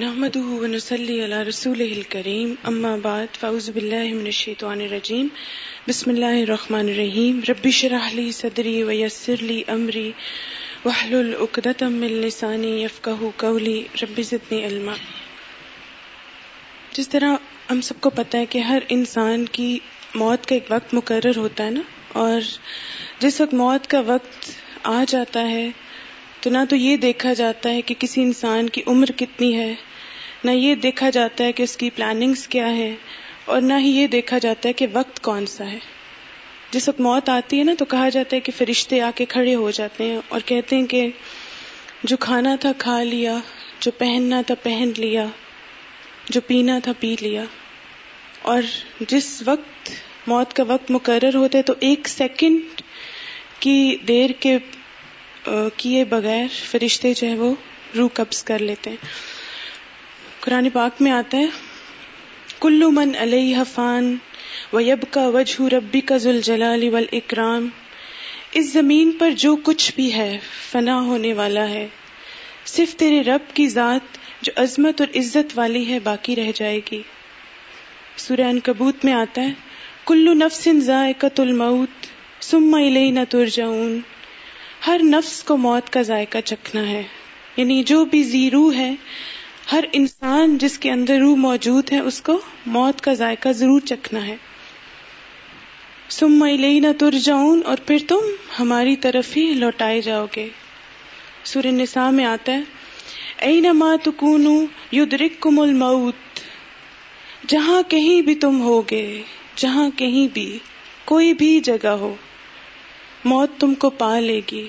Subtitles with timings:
[0.00, 2.54] نحمده ونصلي على رسوله الكريم.
[2.68, 5.26] اما بعد، فاعوذ بالله من الشيطان الرجيم.
[5.88, 7.40] بسم الله الرحمن الرحيم.
[7.48, 10.10] رب اشرح لي صدري ويسر لي امري
[10.84, 13.82] واحلل عقدة من لساني يفقهوا قولي.
[14.02, 14.92] رب زدني علما.
[16.92, 17.34] جس طرح
[17.70, 19.78] ہم سب کو پتہ ہے کہ ہر انسان کی
[20.14, 22.40] موت کا ایک وقت مقرر ہوتا ہے نا؟ اور
[23.18, 24.50] جس وقت موت کا وقت
[24.82, 25.68] آ جاتا ہے،
[26.40, 29.74] تو نہ تو یہ دیکھا جاتا ہے کہ کسی انسان کی عمر کتنی ہے
[30.44, 32.94] نہ یہ دیکھا جاتا ہے کہ اس کی پلاننگز کیا ہے
[33.44, 35.78] اور نہ ہی یہ دیکھا جاتا ہے کہ وقت کون سا ہے۔
[36.70, 39.54] جس وقت موت آتی ہے نا تو کہا جاتا ہے کہ فرشتے آ کے کھڑے
[39.54, 41.08] ہو جاتے ہیں اور کہتے ہیں کہ
[42.04, 43.36] جو کھانا تھا کھا لیا،
[43.80, 45.26] جو پہننا تھا پہن لیا،
[46.28, 47.44] جو پینا تھا پی لیا۔
[48.42, 48.62] اور
[49.00, 49.90] جس وقت
[50.26, 52.80] موت کا وقت مقرر ہوتا ہے تو ایک سیکنڈ
[53.60, 54.58] کی دیر کے
[55.76, 57.54] کیے بغیر فرشتے جو ہے وہ
[57.96, 59.29] روح قبض کر لیتے ہیں۔
[60.40, 61.46] قرآن پاک میں آتا ہے،
[62.60, 64.16] کلو من علیہ فان
[64.72, 67.68] ویب کا وجہ ربی کا ذل جلال اکرام
[68.52, 70.38] اس زمین پر جو کچھ بھی ہے،
[70.72, 71.88] فنا ہونے والا ہے۔
[72.64, 77.02] صرف تیرے رب کی ذات جو عظمت اور عزت والی ہے، باقی رہ جائے گی۔
[78.16, 79.52] سورہ کبوت میں آتا ہے،
[80.06, 82.06] کلو نفس ذائقت الموت
[82.44, 84.00] سما نہ ترجعون
[84.86, 87.02] ہر نفس کو موت کا ذائقہ چکھنا ہے۔
[87.56, 88.94] یعنی جو بھی زیرو ہے
[89.72, 94.26] ہر انسان جس کے اندر روح موجود ہے، اس کو موت کا ذائقہ ضرور چکھنا
[94.26, 94.36] ہے۔
[96.08, 96.44] سم
[96.80, 98.20] نہ تر جاؤں اور پھر تم
[98.58, 100.48] ہماری طرف ہی لوٹائے جاؤ گے۔
[101.44, 102.60] سور نساء میں آتا ہے
[103.38, 106.40] ائی نما تکون یدرک کم الموت،
[107.48, 109.22] جہاں کہیں بھی تم ہوگے،
[109.56, 110.58] جہاں کہیں بھی
[111.04, 112.14] کوئی بھی جگہ ہو،
[113.24, 114.68] موت تم کو پا لے گی۔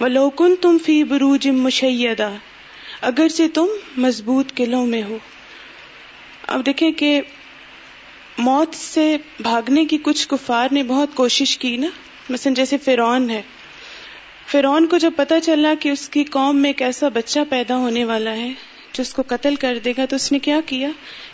[0.00, 2.30] وہ لوکن تم فی بروج مشیدہ
[3.00, 5.18] اگرچہ تم مضبوط قلعوں میں ہو۔
[6.46, 7.20] اب دیکھیں کہ
[8.38, 11.86] موت سے بھاگنے کی کچھ کفار نے بہت کوشش کی نا۔
[12.30, 13.42] مثلا جیسے فرعون ہے۔
[14.46, 18.04] فرعون کو جب پتا چلا کہ اس کی قوم میں ایک ایسا بچہ پیدا ہونے
[18.04, 18.52] والا ہے
[18.92, 20.88] جو اس کو قتل کر دے گا، تو اس نے کیا کیا؟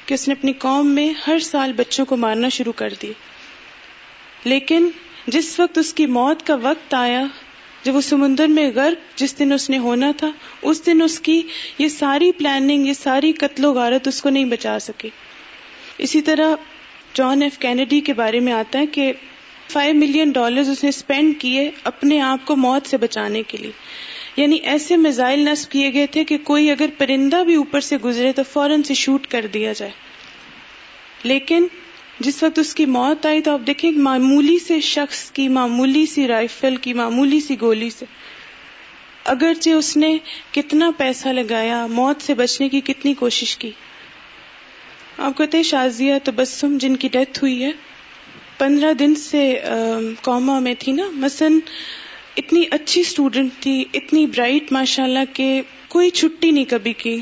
[0.06, 3.12] کہ اس نے اپنی قوم میں ہر سال بچوں کو مارنا شروع کر دی
[4.44, 4.88] لیکن
[5.26, 7.24] جس وقت اس کی موت کا وقت آیا
[7.86, 10.30] جب وہ سمندر میں غرق جس دن اس نے ہونا تھا،
[10.62, 11.42] اس دن اس کی
[11.78, 15.08] یہ ساری پلاننگ یہ ساری قتل و غارت اس کو نہیں بچا سکی۔
[15.98, 16.54] اسی طرح
[17.14, 19.12] جان ایف کینیڈی کے بارے میں آتا ہے کہ
[19.70, 23.70] فائیو ملین ڈالر اس نے اسپینڈ کیے اپنے آپ کو موت سے بچانے کے لیے۔
[24.36, 28.32] یعنی ایسے میزائل نصب کیے گئے تھے کہ کوئی اگر پرندہ بھی اوپر سے گزرے
[28.32, 29.92] تو فوراً سے شوٹ کر دیا جائے۔
[31.22, 31.66] لیکن
[32.20, 36.28] جس وقت اس کی موت آئی تو آپ دیکھیں معمولی سے شخص کی، معمولی سی
[36.28, 38.04] رائفل کی، معمولی سی گولی سے۔
[39.24, 40.18] اگرچہ اس نے
[40.52, 43.70] کتنا پیسہ لگایا، موت سے بچنے کی کتنی کوشش کی۔
[45.18, 47.70] آپ کہتے شازیہ تبسم جن کی ڈیتھ ہوئی ہے،
[48.58, 49.60] پندرہ دن سے
[50.22, 51.58] کوما میں تھی نا۔ مثلاً
[52.36, 57.20] اتنی اچھی اسٹوڈینٹ تھی، اتنی برائٹ ماشاء اللہ کہ کوئی چھٹی نہیں کبھی کی۔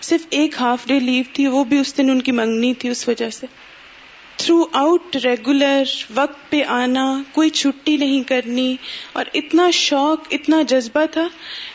[0.00, 3.08] صرف ایک ہاف ڈے لیو تھی، وہ بھی اس دن ان کی منگنی تھی اس
[3.08, 3.46] وجہ سے۔
[4.36, 5.82] تھرو آؤٹ ریگولر
[6.14, 8.76] وقت پہ آنا، کوئی چھٹی نہیں کرنی،
[9.12, 11.26] اور اتنا شوق، اتنا جذبہ تھا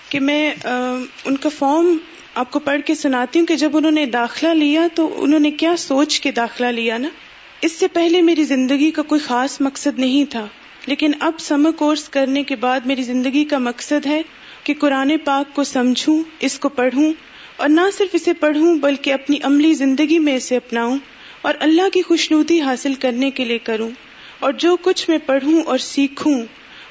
[0.10, 1.98] کہ میں ان کا فارم
[2.36, 5.52] آپ کو پڑھ کے سناتی ہوں کہ جب انہوں نے داخلہ لیا تو انہوں نے
[5.52, 7.10] کیا سوچ کے داخلہ لیا نا؟
[7.62, 10.46] اس سے پہلے میری زندگی کا کوئی خاص مقصد نہیں تھا،
[10.88, 14.22] لیکن اب سمر کورس کرنے کے بعد میری زندگی کا مقصد ہے
[14.64, 17.12] کہ قرآن پاک کو سمجھوں، اس کو پڑھوں،
[17.58, 20.98] اور نہ صرف اسے پڑھوں بلکہ اپنی عملی زندگی میں اسے اپناؤں۔
[21.42, 23.90] اور اللہ کی خوشنودی حاصل کرنے کے لیے کروں
[24.40, 26.42] اور جو کچھ میں پڑھوں اور سیکھوں،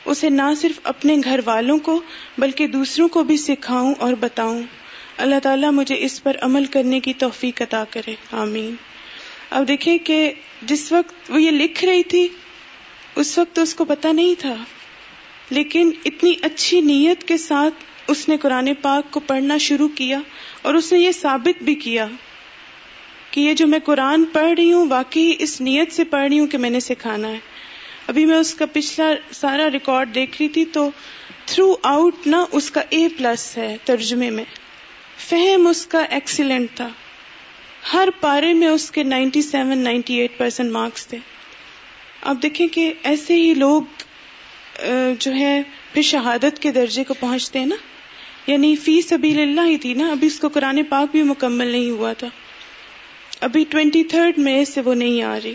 [0.04, 2.00] اسے نہ صرف اپنے گھر والوں کو،
[2.38, 4.62] بلکہ دوسروں کو بھی سکھاؤں اور بتاؤں۔
[5.16, 8.74] اللہ تعالیٰ مجھے اس پر عمل کرنے کی توفیق عطا کرے۔ آمین۔
[9.50, 10.32] اب دیکھیں کہ
[10.62, 12.28] جس وقت وہ یہ لکھ رہی تھی،
[13.16, 14.54] اس وقت تو اس کو پتا نہیں تھا۔
[15.50, 17.74] لیکن اتنی اچھی نیت کے ساتھ
[18.08, 20.20] اس نے قرآن پاک کو پڑھنا شروع کیا
[20.62, 22.06] اور اس نے یہ ثابت بھی کیا۔
[23.38, 26.46] کہ یہ جو میں قرآن پڑھ رہی ہوں، واقعی اس نیت سے پڑھ رہی ہوں
[26.46, 27.38] کہ میں نے سکھانا ہے۔
[28.06, 30.90] ابھی میں اس کا پچھلا سارا ریکارڈ دیکھ رہی تھی تو
[31.46, 34.44] تھرو آؤٹ نا اس کا اے پلس ہے ترجمے میں۔
[35.18, 36.88] فہم اس کا ایکسیلنٹ تھا۔
[37.92, 41.18] ہر پارے میں اس کے ninety seven ninety eight percent marks تھے۔
[42.22, 43.82] آپ دیکھیں کہ ایسے ہی لوگ
[45.18, 45.62] جو ہے،
[45.92, 47.76] پھر شہادت کے درجے کو پہنچتے ہیں نا۔
[48.46, 51.90] یعنی فی سبیل اللہ ہی تھی نا۔ ابھی اس کو قرآن پاک بھی مکمل نہیں
[51.90, 52.28] ہوا تھا۔
[53.40, 55.54] ابھی ٹوینٹی تھرڈ میں سے وہ نہیں آ رہی۔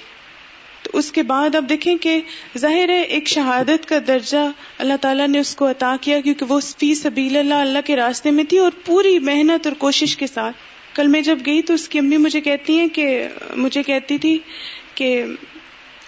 [0.83, 2.21] تو اس کے بعد اب دیکھیں کہ
[2.57, 6.59] ظاہر ہے ایک شہادت کا درجہ اللہ تعالیٰ نے اس کو عطا کیا کیونکہ وہ
[6.77, 10.55] فی سبیل اللہ اللہ کے راستے میں تھی اور پوری محنت اور کوشش کے ساتھ۔
[10.95, 14.39] کل میں جب گئی تو اس کی امی مجھے کہتی ہیں کہ مجھے کہتی تھی
[14.95, 15.23] کہ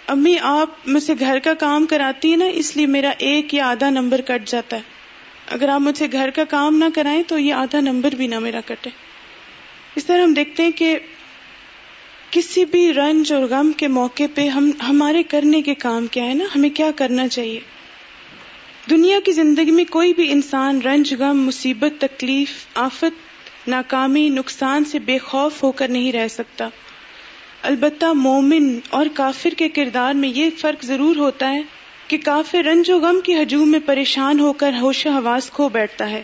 [0.08, 3.68] امی آپ مجھ سے گھر کا کام کراتی ہیں نا، اس لیے میرا ایک یا
[3.68, 4.82] آدھا نمبر کٹ جاتا ہے۔
[5.52, 8.40] اگر آپ مجھ سے گھر کا کام نہ کرائیں تو یہ آدھا نمبر بھی نہ
[8.40, 8.90] میرا کٹے۔
[9.96, 11.00] اس طرح ہم دیکھتے ہیں کہ
[12.36, 16.34] کسی بھی رنج اور غم کے موقع پہ ہم ہمارے کرنے کے کام کیا ہے
[16.34, 17.60] نا؟ ہمیں کیا کرنا چاہیے؟
[18.90, 25.00] دنیا کی زندگی میں کوئی بھی انسان رنج، غم، مصیبت، تکلیف، آفت، ناکامی، نقصان سے
[25.00, 26.70] بے خوف ہو کر نہیں رہ سکتا۔
[27.62, 31.62] البتہ مومن اور کافر کے کردار میں یہ فرق ضرور ہوتا ہے
[32.08, 35.70] کہ کافر رنج و غم کی ہجوم میں پریشان ہو کر ہوش و حواس کھو
[35.70, 36.24] بیٹھتا ہے۔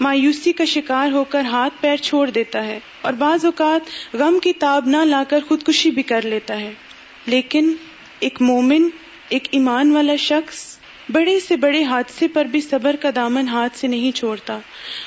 [0.00, 3.80] مایوسی کا شکار ہو کر ہاتھ پیر چھوڑ دیتا ہے اور بعض اوقات
[4.16, 6.72] غم کی تاب نہ لا کر خودکشی بھی کر لیتا ہے۔
[7.26, 7.72] لیکن
[8.20, 8.88] ایک مومن،
[9.28, 10.76] ایک ایمان والا شخص
[11.12, 14.58] بڑے سے بڑے حادثے پر بھی صبر کا دامن ہاتھ سے نہیں چھوڑتا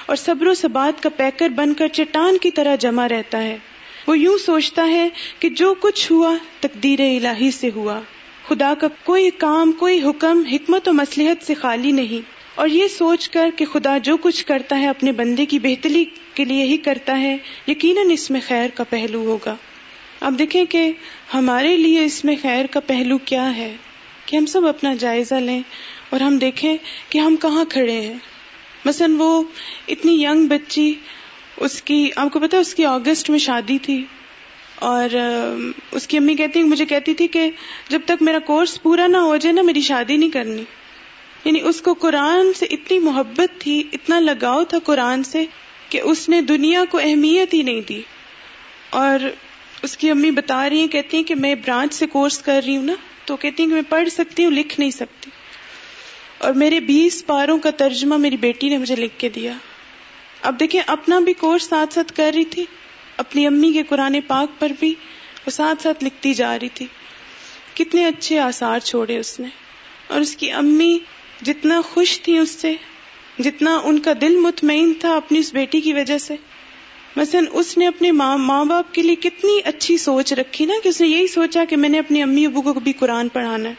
[0.06, 3.58] اور صبر و سبات کا پیکر بن کر چٹان کی طرح جمع رہتا ہے۔
[4.08, 8.00] وہ یوں سوچتا ہے کہ جو کچھ ہوا تقدیر الہی سے ہوا۔
[8.48, 13.30] خدا کا کوئی کام، کوئی حکم، حکمت و مسلحت سے خالی نہیں۔ اور یہ سوچ
[13.30, 17.20] کر کہ خدا جو کچھ کرتا ہے اپنے بندے کی بہتری کے لیے ہی کرتا
[17.20, 17.38] ہے،
[17.68, 19.56] یقیناً اس میں خیر کا پہلو ہوگا۔
[20.20, 20.92] اب دیکھیں کہ
[21.34, 23.76] ہمارے لیے اس میں خیر کا پہلو کیا ہے
[24.26, 25.62] کہ ہم سب اپنا جائزہ لیں
[26.10, 26.78] اور ہم دیکھیں
[27.10, 28.16] کہ ہم کہاں کھڑے ہیں۔
[28.86, 29.44] مثلا وہ
[29.88, 30.94] اتنی ینگ بچی،
[31.58, 34.06] اس کی، آپ کو پتا اس کی اگست میں شادی تھی
[34.76, 35.16] اور
[35.92, 37.50] اس کی امی کہتی، مجھے کہتی تھی کہ
[37.90, 40.64] جب تک میرا کورس پورا نہ ہو جائے نا، میری شادی نہیں کرنی۔
[41.48, 45.46] یعنی اس کو قرآن سے اتنی محبت تھی، اتنا لگاؤ تھا قرآن سے
[45.90, 48.02] کہ اس نے دنیا کو اہمیت ہی نہیں دی۔
[48.90, 49.20] اور
[49.82, 52.78] اس کی امی بتا رہی ہیں، کہتی ہیں کہ میں برانچ سے کورس کر رہی
[52.78, 52.94] ہوں نا،
[53.26, 55.32] تو کہتی ہیں کہ میں پڑھ سکتی ہوں، لکھ نہیں سکتی۔
[56.38, 59.54] اور میرے بیس پاروں کا ترجمہ میری بیٹی نے مجھے لکھ کے دیا۔
[60.42, 62.66] اب دیکھیں، اپنا بھی کورس ساتھ ساتھ کر رہی تھی،
[63.18, 64.90] اپنی امی کے قرآن پاک پر بھی
[65.46, 66.86] وہ ساتھ ساتھ لکھتی جا رہی تھی۔
[67.74, 69.48] کتنے اچھے آثار چھوڑے اس نے۔
[70.08, 70.98] اور اس کی امی
[71.42, 72.74] جتنا خوش تھی اس سے،
[73.40, 76.36] جتنا ان کا دل مطمئن تھا اپنی اس بیٹی کی وجہ سے۔
[77.16, 80.90] مثلا اس نے اپنے ماں ماں باپ کے لیے کتنی اچھی سوچ رکھی نا کہ
[80.90, 83.74] اس نے یہی سوچا کہ میں نے اپنی امی ابو کو بھی قرآن پڑھانا ہے۔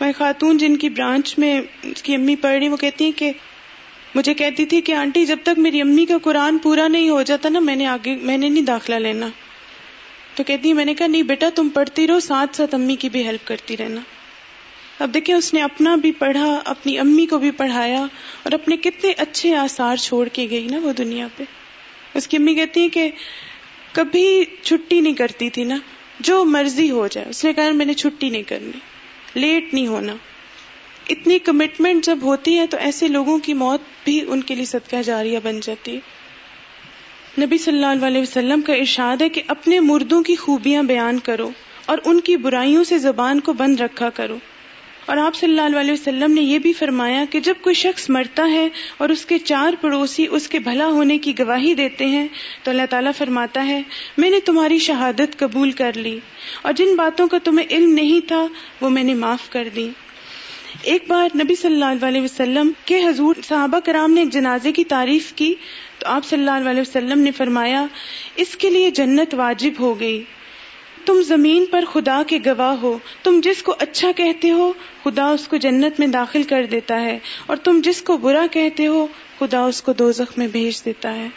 [0.00, 3.32] میں خاتون جن کی برانچ میں اس کی امی پڑھ رہی وہ کہتی ہیں کہ
[4.14, 7.48] مجھے کہتی تھی کہ آنٹی، جب تک میری امی کا قرآن پورا نہیں ہو جاتا
[7.48, 9.28] نا، میں نے آگے میں نے نہیں داخلہ لینا۔
[10.34, 13.26] تو کہتی میں نے کہا، نہیں بیٹا، تم پڑھتی رہو، ساتھ ساتھ امی کی بھی
[13.26, 14.00] ہیلپ کرتی رہنا۔
[15.00, 18.00] اب دیکھیں اس نے اپنا بھی پڑھا، اپنی امی کو بھی پڑھایا
[18.42, 21.44] اور اپنے کتنے اچھے آثار چھوڑ کے گئی نا وہ دنیا پہ۔
[22.14, 23.10] اس کی امی کہتی ہیں کہ
[23.92, 25.76] کبھی چھٹی نہیں کرتی تھی نا،
[26.20, 28.78] جو مرضی ہو جائے۔ اس نے کہا میں نے چھٹی نہیں کرنی،
[29.34, 30.12] لیٹ نہیں ہونا۔
[31.08, 35.02] اتنی کمٹمنٹ جب ہوتی ہے تو ایسے لوگوں کی موت بھی ان کے لیے صدقہ
[35.04, 36.00] جاریہ بن جاتی ہے۔
[37.46, 41.50] نبی صلی اللہ علیہ وسلم کا ارشاد ہے کہ اپنے مردوں کی خوبیاں بیان کرو
[41.86, 44.36] اور ان کی برائیوں سے زبان کو بند رکھا کرو۔
[45.10, 48.50] اور آپ صلی اللہ علیہ وسلم نے یہ بھی فرمایا کہ جب کوئی شخص مرتا
[48.50, 52.26] ہے اور اس کے چار پڑوسی اس کے بھلا ہونے کی گواہی دیتے ہیں،
[52.62, 53.82] تو اللہ تعالیٰ فرماتا ہے،
[54.18, 56.18] میں نے تمہاری شہادت قبول کر لی
[56.62, 58.46] اور جن باتوں کا تمہیں علم نہیں تھا،
[58.80, 59.88] وہ میں نے معاف کر دی۔
[60.82, 64.84] ایک بار نبی صلی اللہ علیہ وسلم کے حضور صحابہ کرام نے ایک جنازے کی
[64.84, 65.54] تعریف کی،
[65.98, 67.86] تو آپ صلی اللہ علیہ وسلم نے فرمایا،
[68.36, 70.22] اس کے لیے جنت واجب ہو گئی۔
[71.06, 74.72] تم زمین پر خدا کے گواہ ہو۔ تم جس کو اچھا کہتے ہو،
[75.04, 78.86] خدا اس کو جنت میں داخل کر دیتا ہے۔ اور تم جس کو برا کہتے
[78.86, 79.06] ہو،
[79.38, 81.28] خدا اس کو دو میں بھیج دیتا ہے۔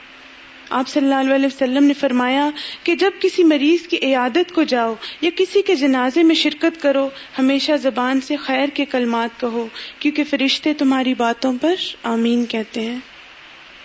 [0.69, 2.49] آپ صلی اللہ علیہ وسلم نے فرمایا
[2.83, 7.09] کہ جب کسی مریض کی عیادت کو جاؤ یا کسی کے جنازے میں شرکت کرو،
[7.39, 9.67] ہمیشہ زبان سے خیر کے کلمات کہو،
[9.99, 12.99] کیونکہ فرشتے تمہاری باتوں پر آمین کہتے ہیں۔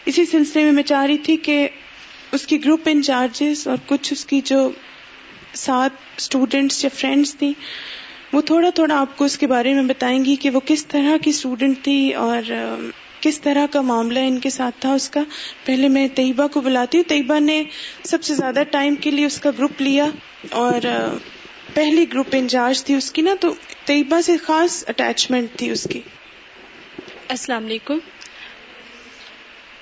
[0.04, 1.68] اسی سلسلے میں میں چاہ رہی تھی کہ
[2.32, 4.70] اس کی گروپ انچارجز اور کچھ اس کی جو
[5.54, 7.52] ساتھ اسٹوڈینٹس یا فرینڈس تھی
[8.32, 11.16] وہ تھوڑا تھوڑا آپ کو اس کے بارے میں بتائیں گی کہ وہ کس طرح
[11.16, 12.42] کی اسٹوڈینٹ تھی اور
[13.20, 15.20] کس طرح کا معاملہ ان کے ساتھ تھا اس کا۔
[15.64, 17.62] پہلے میں طیبہ کو بلاتی ہوں۔ طیبہ نے
[18.04, 20.06] سب سے زیادہ ٹائم کے لیے اس کا گروپ لیا
[20.50, 20.80] اور
[21.74, 26.00] پہلی گروپ انچارج تھی اس کی نا، تو طیبہ سے خاص اٹیچمنٹ تھی اس کی۔
[27.28, 27.98] السلام علیکم۔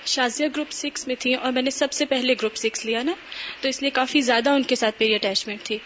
[0.06, 3.12] شازیہ گروپ سکس میں تھی اور میں نے سب سے پہلے گروپ سکس لیا نا،
[3.60, 5.78] تو اس لیے کافی زیادہ ان کے ساتھ میری اٹیچمنٹ تھی۔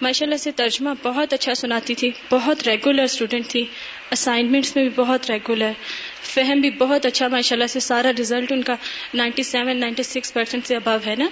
[0.00, 3.64] ماشاء اللہ سے ترجمہ بہت اچھا سناتی تھی، بہت ریگولر اسٹوڈینٹ تھی۔
[4.10, 5.70] اسائنمنٹس میں بھی بہت ریگولر
[6.22, 8.74] فہم بھی بہت اچھا ماشاء اللہ سے سارا ریزلٹ ان کا
[9.14, 11.26] ninety seven ninety six percent سے ابو ہے نا۔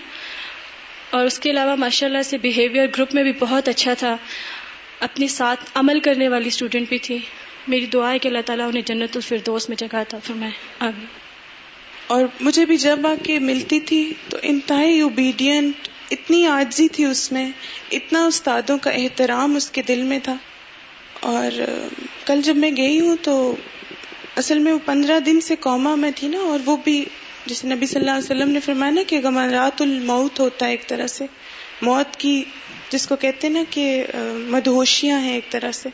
[1.10, 4.16] اور اس کے علاوہ ماشاء اللہ سے بہیویئر گروپ میں بھی بہت اچھا تھا۔
[5.00, 7.18] اپنے ساتھ عمل کرنے والی اسٹوڈینٹ بھی تھی۔
[7.68, 11.21] میری دعا ہے کہ اللہ تعالیٰ انہیں جنت الفردوس میں جگہ تھا فرمائے۔ آمین۔
[12.12, 17.30] اور مجھے بھی جب آ کے ملتی تھی تو انتہائی اوبیڈینٹ اتنی آجزی تھی اس
[17.32, 17.48] میں،
[17.90, 20.36] اتنا استادوں کا احترام اس کے دل میں تھا۔
[21.22, 21.60] اور
[22.26, 23.34] کل جب میں گئی ہوں تو
[24.36, 27.04] اصل میں وہ پندرہ دن سے کوما میں تھی نا، اور وہ بھی
[27.46, 30.86] جیسے نبی صلی اللہ علیہ وسلم نے فرمایا نا کہ گمارات الموت ہوتا ہے ایک
[30.88, 31.26] طرح سے،
[31.82, 32.42] موت کی
[32.90, 34.04] جس کو کہتے ہیں نا کہ
[34.48, 35.88] مدہوشیاں ہیں ایک طرح سے۔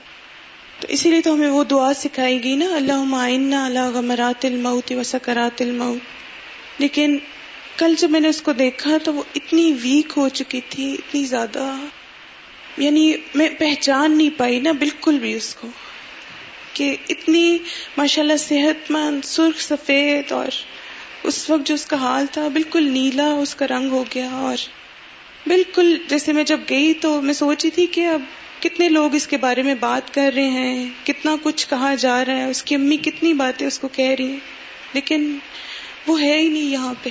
[0.80, 4.92] تو اسی لیے تو ہمیں وہ دعا سکھائی گئی نا اللہ معائنہ اللہ غمرات الموت
[4.92, 6.00] و سکرات الموت۔
[6.78, 7.18] لیکن
[7.76, 11.25] کل جب میں نے اس کو دیکھا تو وہ اتنی ویک ہو چکی تھی، اتنی
[11.25, 11.75] زیادہ
[12.76, 15.68] یعنی میں پہچان نہیں پائی نا بالکل بھی اس کو
[16.73, 17.58] کہ اتنی
[17.97, 20.49] ماشاء اللہ صحت مند، سرخ، سفید اور
[21.23, 24.56] اس وقت جو اس کا حال تھا بالکل نیلا، اس کا رنگ ہو گیا اور
[25.47, 28.23] بالکل جیسے میں جب گئی تو میں سوچی تھی کہ اب
[28.60, 32.36] کتنے لوگ اس کے بارے میں بات کر رہے ہیں؟ کتنا کچھ کہا جا رہا
[32.36, 34.38] ہے؟ اس کی امی کتنی باتیں اس کو کہہ رہی ہیں؟
[34.92, 35.38] لیکن
[36.06, 37.10] وہ ہے ہی نہیں یہاں پہ۔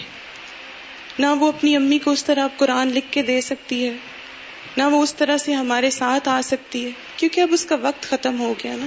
[1.20, 3.98] نہ وہ اپنی امی کو اس طرح قرآن لکھ کے دے سکتی ہے،
[4.78, 8.04] نہ وہ اس طرح سے ہمارے ساتھ آ سکتی ہے۔ کیونکہ اب اس کا وقت
[8.04, 8.86] ختم ہو گیا نا۔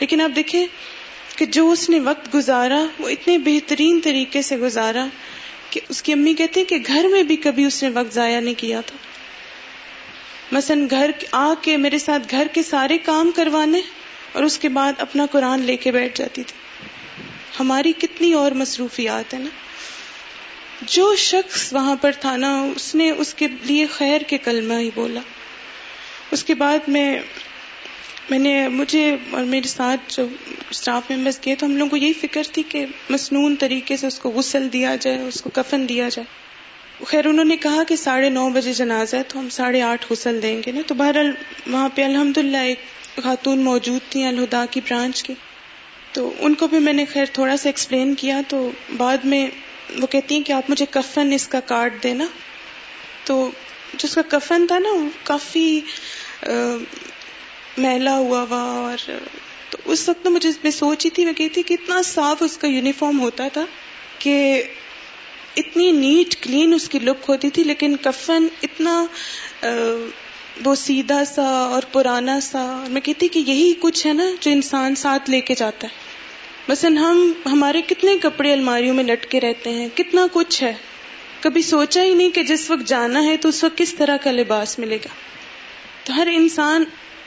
[0.00, 0.66] لیکن آپ دیکھیں
[1.36, 5.06] کہ جو اس نے وقت گزارا، وہ اتنے بہترین طریقے سے گزارا
[5.70, 8.40] کہ اس کی امی کہتے ہیں کہ گھر میں بھی کبھی اس نے وقت ضائع
[8.40, 8.96] نہیں کیا تھا۔
[10.52, 13.80] مثلا گھر آ کے میرے ساتھ گھر کے سارے کام کروانے
[14.32, 16.58] اور اس کے بعد اپنا قرآن لے کے بیٹھ جاتی تھی۔
[17.60, 19.50] ہماری کتنی اور مصروفیات ہیں نا۔
[20.82, 24.90] جو شخص وہاں پر تھا نا، اس نے اس کے لیے خیر کے کلمہ ہی
[24.94, 25.20] بولا۔
[26.30, 27.18] اس کے بعد میں
[28.30, 30.26] میں نے مجھے اور میرے ساتھ جو
[30.70, 34.18] اسٹاف ممبرس گئے تو ہم لوگوں کو یہی فکر تھی کہ مصنون طریقے سے اس
[34.18, 36.49] کو غسل دیا جائے، اس کو کفن دیا جائے۔
[37.06, 40.42] خیر، انہوں نے کہا کہ ساڑھے نو بجے جنازہ ہے تو ہم ساڑھے آٹھ غسل
[40.42, 41.30] دیں گے نا۔ تو بہرحال
[41.66, 42.78] وہاں پہ الحمد للہ ایک
[43.22, 45.34] خاتون موجود تھی الہدا کی برانچ کی۔
[46.12, 49.46] تو ان کو بھی میں نے خیر تھوڑا سا ایکسپلین کیا۔ تو بعد میں
[49.98, 52.24] وہ کہتی ہیں کہ آپ مجھے کفن اس کا کارڈ دینا۔
[53.24, 53.50] تو
[53.98, 54.90] جس کا کفن تھا نا
[55.24, 55.80] کافی
[57.78, 59.10] میلا ہوا ہوا اور
[59.70, 63.20] تو اس وقت مجھے میں سوچی تھی، میں کہتی کہ اتنا صاف اس کا یونیفارم
[63.20, 63.64] ہوتا تھا
[64.18, 64.62] کہ
[65.56, 69.04] اتنی نیٹ کلین اس کی لک ہوتی تھی، لیکن کفن اتنا
[70.64, 74.94] وہ سیدھا سا اور پرانا سا۔ میں کہتی کہ یہی کچھ ہے نا جو انسان
[74.94, 75.92] ساتھ لے کے جاتا ہے۔
[76.68, 80.72] مثلا ہم، ہمارے کتنے کپڑے الماریوں میں لٹکے رہتے ہیں، کتنا کچھ ہے۔
[81.40, 84.30] کبھی سوچا ہی نہیں کہ جس وقت جانا ہے تو اس وقت کس طرح کا
[84.30, 85.08] لباس ملے گا۔
[86.04, 86.84] تو ہر انسان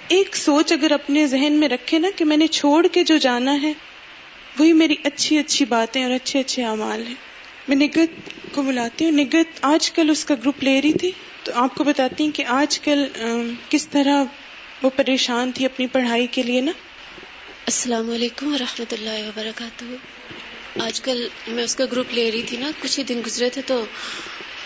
[0.08, 3.62] ایک سوچ اگر اپنے ذہن میں رکھے نا کہ میں نے چھوڑ کے جو جانا
[3.62, 3.74] ہے،
[4.60, 7.33] وہی میری اچھی اچھی باتیں اور اچھے اچھے اعمال ہیں۔
[7.68, 11.12] میں نگت کو بلاتی ہوں۔ نگت آج کل اس کا گروپ لے رہی تھی۔
[11.44, 13.06] تو آپ کو بتاتی ہوں کہ آج کل
[13.70, 14.24] کس طرح
[14.82, 16.72] وہ پریشان تھی اپنی پڑھائی کے لیے نا؟
[17.66, 19.86] السلام علیکم و رحمۃ اللہ وبرکاتہ۔
[20.80, 23.62] آج کل میں اس کا گروپ لے رہی تھی نا۔ کچھ ہی دن گزرے تھے
[23.66, 23.86] تو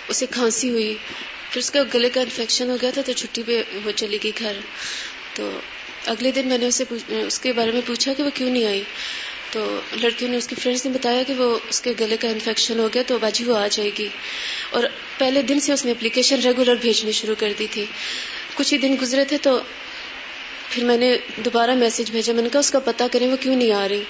[0.08, 0.96] اسے کھانسی ہوئی۔
[1.52, 4.32] پھر اس کا گلے کا انفیکشن ہو گیا تھا تو چھٹی پہ وہ چلی گئی
[4.40, 4.54] گھر۔
[5.34, 5.60] تو
[6.06, 8.84] اگلے دن میں نے اسے اس کے بارے میں پوچھا کہ وہ کیوں نہیں آئی؟
[9.58, 12.80] تو لڑکیوں نے اس کی فرینڈس نے بتایا کہ وہ اس کے گلے کا انفیکشن
[12.80, 14.08] ہو گیا تو باجی وہ آ جائے گی۔
[14.70, 14.84] اور
[15.18, 17.86] پہلے دن سے اس نے اپلیکیشن ریگولر بھیجنی شروع کر دی تھی۔
[18.54, 19.60] کچھ ہی دن گزرے تھے تو
[20.70, 23.56] پھر میں نے دوبارہ میسج بھیجا۔ میں نے کہا، اس کا پتا کریں وہ کیوں
[23.56, 24.04] نہیں آ رہی؟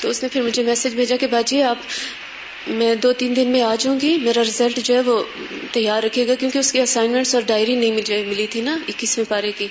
[0.00, 1.78] تو اس نے پھر مجھے میسج بھیجا کہ باجی آپ
[2.66, 5.22] میں دو تین دن میں آ جاؤں گی۔ میرا ریزلٹ جو ہے وہ
[5.72, 9.30] تیار رکھے گا کیونکہ اس کی اسائنمنٹس اور ڈائری نہیں مجھے ملی تھی نا، اکیسویں
[9.30, 9.68] پارے کی۔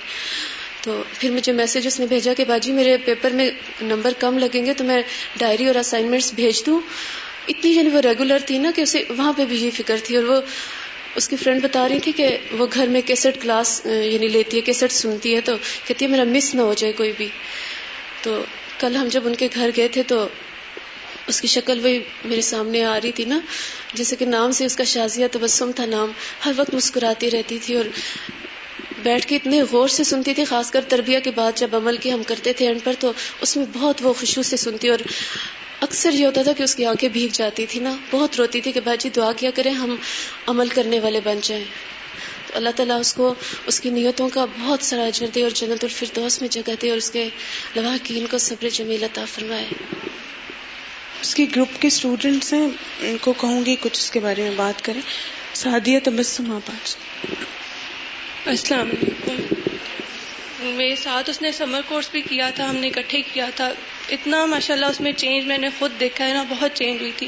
[0.84, 4.66] تو پھر مجھے میسج اس نے بھیجا کہ باجی میرے پیپر میں نمبر کم لگیں
[4.66, 5.02] گے تو میں
[5.38, 6.80] ڈائری اور اسائنمنٹس بھیج دوں۔
[7.48, 10.24] اتنی یعنی وہ ریگولر تھی نا کہ اسے وہاں پہ بھی یہ فکر تھی اور
[10.24, 10.42] وہ
[11.16, 14.62] اس کی فرینڈ بتا رہی تھی کہ وہ گھر میں کیسٹ کلاس یعنی لیتی ہے
[14.62, 15.56] کیسٹ سنتی ہے تو
[15.88, 17.28] کہتی ہے میرا مس نہ ہو جائے کوئی بھی۔
[18.22, 18.44] تو
[18.80, 20.28] کل ہم جب ان کے گھر گئے تھے تو
[21.28, 23.40] اس کی شکل وہی میرے سامنے آ رہی تھی نا۔
[23.94, 26.12] جیسے کہ نام سے اس کا شازیہ تبسم تھا، نام
[26.46, 27.86] ہر وقت مسکراتی رہتی تھی اور
[29.04, 32.14] بیٹھ کے اتنے غور سے سنتی تھی، خاص کر تربیہ کے بعد جب عمل کی
[32.14, 35.00] ہم کرتے تھے اینڈ پر، تو اس میں بہت وہ خوشبو سے سنتی اور
[35.82, 38.72] اکثر یہ ہوتا تھا کہ اس کی آنکھیں بھیگ جاتی تھی نا۔ بہت روتی تھی
[38.72, 39.96] کہ باجی دعا کیا کریں، ہم
[40.48, 41.64] عمل کرنے والے بن جائیں۔
[42.48, 43.34] تو اللہ تعالیٰ اس کو،
[43.66, 46.98] اس کی نیتوں کا بہت سارا اجر دے اور جنت الفردوس میں جگہ دے اور
[46.98, 47.30] اس کے
[47.76, 49.68] لواح کی ان کو صبر جمیل عطا فرمائے۔
[51.22, 52.68] اس کے گروپ کے اسٹوڈینٹس ہیں،
[53.00, 55.02] ان کو کہوں گی کچھ اس کے بارے میں بات کریں۔
[55.54, 56.96] سعدیہ تبسم آپ آج
[58.46, 59.36] السلام علیکم۔
[60.60, 63.72] میرے ساتھ اس نے سمر کورس بھی کیا تھا، ہم نے اکٹھے کیا تھا۔
[64.10, 67.12] اتنا ماشاء اللہ اس میں چینج میں نے خود دیکھا ہے نا، بہت چینج ہوئی
[67.18, 67.28] تھی۔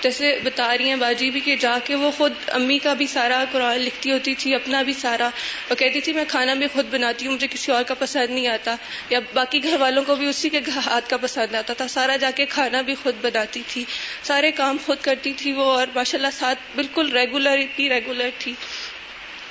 [0.00, 3.44] جیسے بتا رہی ہیں باجی بھی کہ جا کے وہ خود امی کا بھی سارا
[3.52, 5.26] قرآن لکھتی ہوتی تھی، اپنا بھی سارا۔
[5.68, 8.48] اور کہتی تھی، میں کھانا بھی خود بناتی ہوں، مجھے کسی اور کا پسند نہیں
[8.48, 8.76] آتا۔
[9.10, 12.30] یا باقی گھر والوں کو بھی اسی کے ہاتھ کا پسند آتا تھا۔ سارا جا
[12.30, 13.84] کے کھانا بھی خود بناتی تھی۔
[14.22, 18.52] سارے کام خود کرتی تھی وہ اور ماشاء اللہ ساتھ بالکل ریگولر اتنی ریگولر تھی۔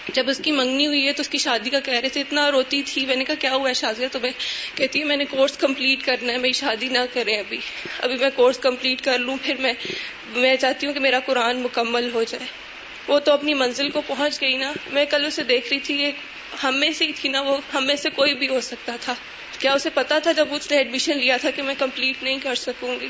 [0.08, 2.52] جب اس کی منگنی ہوئی ہے تو اس کی شادی کا کہہ رہے تھے، اتنا
[2.52, 4.32] روتی تھی۔ میں نے کہا، کیا ہوا ہے شادی تو میں
[4.76, 7.58] کہتی ہوں، میں نے کورس کمپلیٹ کرنا ہے، میری شادی نہ کریں ابھی۔
[8.00, 9.74] ابھی میں کورس کمپلیٹ کر لوں، پھر میں
[10.36, 12.46] میں چاہتی ہوں کہ میرا قرآن مکمل ہو جائے۔
[13.08, 16.12] وہ تو اپنی منزل کو پہنچ گئی نا۔ میں کل اسے دیکھ رہی تھی
[16.64, 19.14] ہم میں سے ہی تھی نا، وہ ہم میں سے کوئی بھی ہو سکتا تھا۔
[19.60, 22.56] کیا اسے پتا تھا جب اس نے ایڈمیشن لیا تھا کہ میں کمپلیٹ نہیں کر
[22.56, 23.08] سکوں گی؟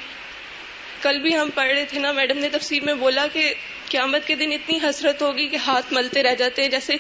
[1.02, 3.54] کل بھی ہم پڑھ رہے تھے نا، میڈم نے تفسیر میں بولا کہ
[3.94, 6.94] قیامت کے دن اتنی حسرت ہوگی کہ ہاتھ ملتے رہ جاتے ہیں۔ جیسے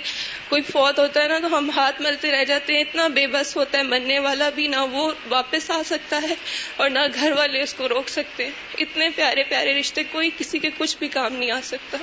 [0.50, 3.55] کوئی فوت ہوتا ہے نا تو ہم ہاتھ ملتے رہ جاتے ہیں۔ اتنا بے بس
[3.57, 6.33] ہوتا ہے، مرنے والا بھی نہ وہ واپس آ سکتا ہے
[6.75, 10.69] اور نہ گھر والے اس کو روک سکتے اتنے پیارے پیارے رشتے، کوئی کسی کے
[10.77, 11.97] کچھ بھی کام نہیں آ سکتا۔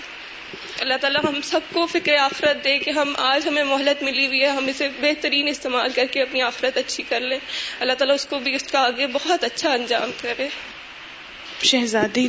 [0.81, 4.43] اللہ تعالیٰ ہم سب کو فکر آفرت دے کہ ہم آج ہمیں مہلت ملی ہوئی
[4.43, 7.39] ہے۔ ہم اسے بہترین استعمال کر کے اپنی آفرت اچھی کر لیں۔
[7.81, 10.49] اللہ تعالیٰ اس کو بھی اس کا آگے بہت اچھا انجام کرے۔
[11.63, 12.29] شہزادی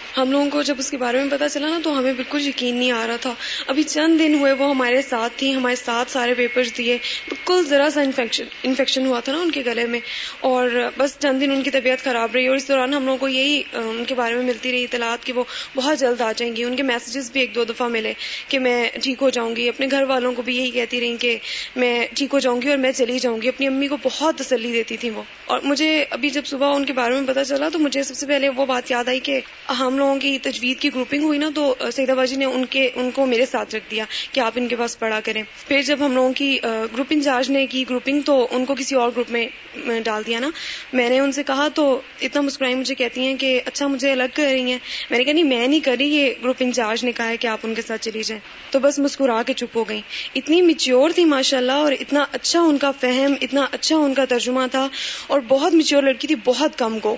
[0.17, 2.75] ہم لوگوں کو جب اس کے بارے میں پتا چلا نا تو ہمیں بالکل یقین
[2.75, 3.33] نہیں آ رہا تھا۔
[3.67, 6.97] ابھی چند دن ہوئے وہ ہمارے ساتھ تھی ہمارے ساتھ سارے پیپرز دیے۔
[7.29, 9.99] بالکل ذرا سا انفیکشن انفیکشن ہوا تھا نا ان کے گلے میں۔
[10.39, 13.27] اور بس چند دن ان کی طبیعت خراب رہی اور اس دوران ہم لوگوں کو
[13.27, 15.43] یہی ان کے بارے میں ملتی رہی اطلاعات کہ وہ
[15.75, 18.13] بہت جلد آ جائیں گی۔ ان کے میسیجز بھی ایک دو دفعہ ملے
[18.47, 21.37] کہ میں ٹھیک ہو جاؤں گی۔ اپنے گھر والوں کو بھی یہی کہتی رہی کہ
[21.75, 24.71] میں ٹھیک ہو جاؤں گی اور میں چلی جاؤں گی۔ اپنی امی کو بہت تسلی
[24.71, 27.79] دیتی تھی وہ۔ اور مجھے ابھی جب صبح ان کے بارے میں پتا چلا تو
[27.79, 29.39] مجھے سب سے پہلے وہ بات یاد آئی کہ
[29.79, 33.09] ہم لوگوں کی تجوید کی گروپنگ ہوئی نا، تو سیدا باجی نے ان کے، ان
[33.11, 36.13] کو میرے ساتھ رکھ دیا کہ آپ ان کے پاس پڑھا کریں۔ پھر جب ہم
[36.13, 36.57] لوگوں کی
[36.93, 40.49] گروپ انچارج نے کی گروپنگ تو ان کو کسی اور گروپ میں ڈال دیا نا۔
[40.93, 41.85] میں نے ان سے کہا، تو
[42.21, 44.77] اتنا مسکرائی مجھے کہتی ہیں کہ اچھا مجھے الگ کر رہی ہیں۔
[45.09, 47.47] میں نے کہا، نہیں، میں نہیں کر رہی، یہ گروپ انچارج نے کہا ہے کہ
[47.47, 48.41] آپ ان کے ساتھ چلی جائیں۔
[48.71, 50.01] تو بس مسکرا کے چپ ہو گئی
[50.35, 54.25] اتنی میچیور تھی ماشاء اللہ اور اتنا اچھا ان کا فہم، اتنا اچھا ان کا
[54.25, 54.87] ترجمہ تھا،
[55.27, 57.17] اور بہت میچیور لڑکی تھی، بہت کم کو۔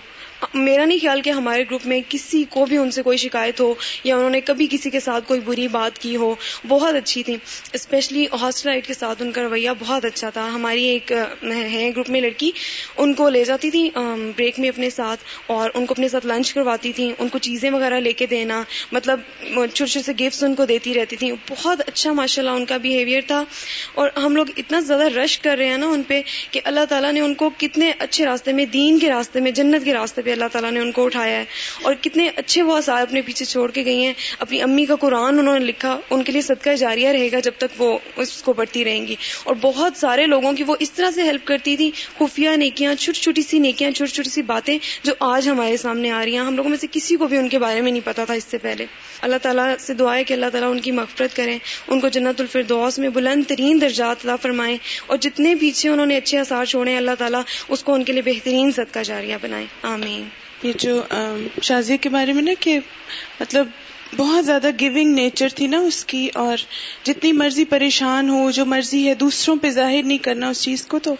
[0.54, 3.74] میرا نہیں خیال کہ ہمارے گروپ میں کسی کو بھی ان سے کوئی شکایت ہو
[4.04, 6.36] یا انہوں نے کبھی کسی کے ساتھ کوئی بری بات کی ہو،
[6.68, 7.38] بہت اچھی تھی
[7.74, 11.12] اسپیشلی ہاسٹلائٹ کے ساتھ ان کا رویہ بہت اچھا تھا۔ ہماری ایک
[11.72, 12.52] ہے گروپ میں لڑکی،
[12.98, 13.90] ان کو لے جاتی تھی
[14.38, 17.70] بریک میں اپنے ساتھ اور ان کو اپنے ساتھ لنچ کرواتی تھی ان کو چیزیں
[17.72, 19.20] وغیرہ لے کے دینا مطلب
[19.54, 22.78] چھوٹے چھوٹے سے گفٹس ان کو دیتی رہتی تھی بہت اچھا ماشاء اللہ ان کا
[22.78, 23.44] بہیویئر تھا۔
[23.94, 27.12] اور ہم لوگ اتنا زیادہ رش کر رہے ہیں نا ان پہ کہ اللہ تعالیٰ
[27.14, 30.30] نے ان کو کتنے اچھے راستے میں، دین کے راستے میں، جنت کے راستے پہ
[30.34, 31.46] اللہ تعالیٰ نے ان کو اٹھایا ہے۔
[31.82, 35.40] اور کتنے اچھے وہ آسار اپنے پیچھے چھوڑ کے گئی ہیں۔ اپنی امی کا قرآن
[35.40, 38.54] انہوں نے لکھا، ان کے لیے صدقہ جاریہ رہے گا جب تک وہ اس کو
[38.54, 41.92] پڑھتی رہیں گی۔ اور بہت سارے لوگوں کی وہ اس طرح سے ہیلپ کرتی تھی
[42.20, 46.26] خفیہ نیکیاں، چھوٹی چھوٹی سی نیکیاں، چھوٹی چھوٹی سی باتیں جو آج ہمارے سامنے آ
[46.26, 48.26] رہی ہیں۔ ہم لوگوں میں سے کسی کو بھی ان کے بارے میں نہیں پتا
[48.26, 48.86] تھا اس سے پہلے۔
[49.22, 52.42] اللہ تعالیٰ سے دعا ہے کہ اللہ تعالیٰ ان کی مغفرت کریں، ان کو جنت
[52.42, 56.98] الفردوس میں بلند ترین درجات اللہ فرمائیں۔ اور جتنے پیچھے انہوں نے اچھے اثار چھوڑے
[56.98, 60.23] اللہ تعالیٰ اس کو ان کے لیے بہترین صدقہ جاریہ بنائیں آمین۔
[60.64, 61.02] یہ جو
[61.62, 62.80] شازیہ کے بارے میں نا کہ
[63.40, 63.68] مطلب
[64.18, 66.58] بہت زیادہ گیونگ نیچر تھی نا اس کی اور
[67.04, 71.00] جتنی مرضی پریشان ہو، جو مرضی ہے دوسروں پہ ظاہر نہیں کرنا اس چیز کو،
[71.00, 71.16] تو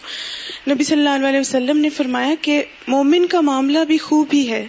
[0.68, 4.66] نبی صلی اللہ علیہ وسلم نے فرمایا کہ مومن کا معاملہ بھی خوب ہی ہے۔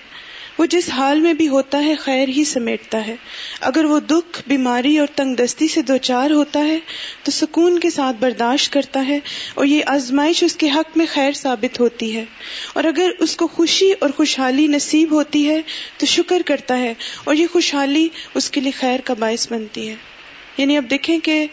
[0.58, 3.16] وہ جس حال میں بھی ہوتا ہے خیر ہی سمیٹتا ہے۔
[3.62, 6.80] اگر وہ دکھ، بیماری اور تنگ دستی سے دو چار ہوتا ہے،
[7.24, 9.20] تو سکون کے ساتھ برداشت کرتا ہے
[9.54, 12.26] اور یہ آزمائش اس کے حق میں خیر ثابت ہوتی ہے۔
[12.74, 15.62] اور اگر اس کو خوشی اور خوشحالی نصیب ہوتی ہے،
[15.98, 19.96] تو شکر کرتا ہے اور یہ خوشحالی اس کے لیے خیر کا باعث بنتی ہے۔
[20.58, 21.48] یعنی اب دیکھیں کہ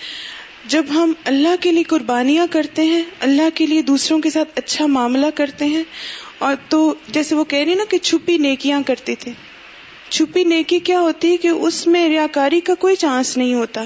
[0.66, 4.86] جب ہم اللہ کے لیے قربانیاں کرتے ہیں، اللہ کے لیے دوسروں کے ساتھ اچھا
[4.86, 5.82] معاملہ کرتے ہیں
[6.42, 9.32] اور تو جیسے وہ کہہ رہی نا کہ چھپی نیکیاں کرتے تھے
[10.08, 13.84] چھپی نیکی کیا ہوتی ہے کہ اس میں ریاکاری کا کوئی چانس نہیں ہوتا۔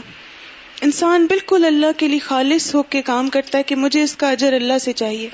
[0.83, 4.31] انسان بالکل اللہ کے لیے خالص ہو کے کام کرتا ہے کہ مجھے اس کا
[4.31, 5.29] اجر اللہ سے چاہیے۔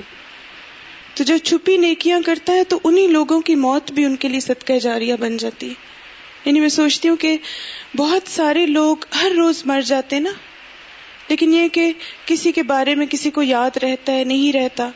[1.13, 4.39] تو جو چھپی نیکیاں کرتا ہے تو انہی لوگوں کی موت بھی ان کے لیے
[4.39, 5.73] صدقہ جاریہ بن جاتی ہے۔
[6.45, 7.37] یعنی میں سوچتی ہوں کہ
[7.97, 10.29] بہت سارے لوگ ہر روز مر جاتے نا۔
[11.27, 11.91] لیکن یہ کہ
[12.25, 14.89] کسی کے بارے میں کسی کو یاد رہتا ہے، نہیں رہتا۔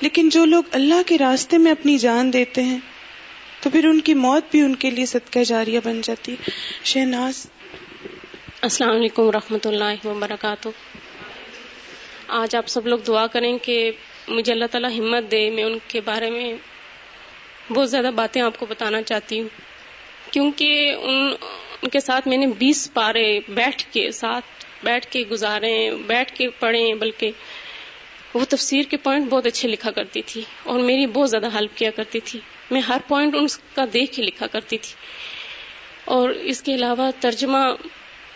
[0.00, 2.78] لیکن جو لوگ اللہ کے راستے میں اپنی جان دیتے ہیں،
[3.60, 6.36] تو پھر ان کی موت بھی ان کے لیے صدقہ جاریہ بن جاتی۔
[6.84, 7.46] شہناز۔
[8.62, 10.68] السلام علیکم ورحمۃ اللہ وبرکاتہ۔
[12.28, 13.90] آج آپ سب لوگ دعا کریں کہ
[14.28, 16.54] مجھے اللہ تعالیٰ ہمت دے، میں ان کے بارے میں
[17.72, 19.48] بہت زیادہ باتیں آپ کو بتانا چاہتی ہوں۔
[20.30, 21.34] کیونکہ ان
[21.82, 26.48] ان کے ساتھ میں نے بیس پارے بیٹھ کے، ساتھ بیٹھ کے گزاریں بیٹھ کے
[26.48, 27.30] پڑھیں بلکہ
[28.36, 31.90] وہ تفسیر کے پوائنٹ بہت اچھے لکھا کرتی تھی اور میری بہت زیادہ ہیلپ کیا
[31.90, 34.94] کرتی تھی۔ میں ہر پوائنٹ ان کا دیکھ کے لکھا کرتی تھی۔
[36.04, 37.58] اور اس کے علاوہ ترجمہ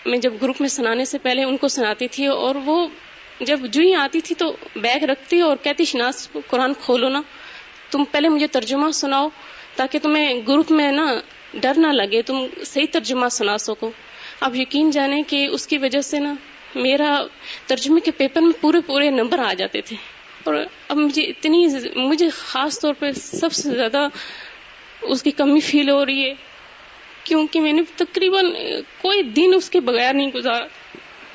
[0.07, 2.87] میں جب گروپ میں سنانے سے پہلے ان کو سناتی تھی اور وہ
[3.41, 7.23] جب جو ہی آتی تھی تو بیگ رکھتی اور کہتی شناس قرآن کھولو نا۔
[7.91, 9.29] تم پہلے مجھے ترجمہ سناؤ
[9.77, 11.21] تاکہ تمہیں گروپ میں نا
[11.55, 13.91] ڈر نہ لگے تم صحیح ترجمہ سنا سکو۔
[14.41, 16.35] اب یقین جانے کہ اس کی وجہ سے نا
[16.75, 17.23] میرا
[17.67, 19.97] ترجمے کے پیپر میں پورے پورے نمبر آ جاتے تھے
[20.45, 20.55] اور
[20.89, 24.09] اب مجھے اتنی مجھے خاص طور پہ سب سے زیادہ
[25.03, 26.35] اس کی کمی فیل ہو رہی ہے،
[27.25, 28.47] کیونکہ میں نے تقریباً
[29.01, 30.67] کوئی دن اس کے بغیر نہیں گزارا۔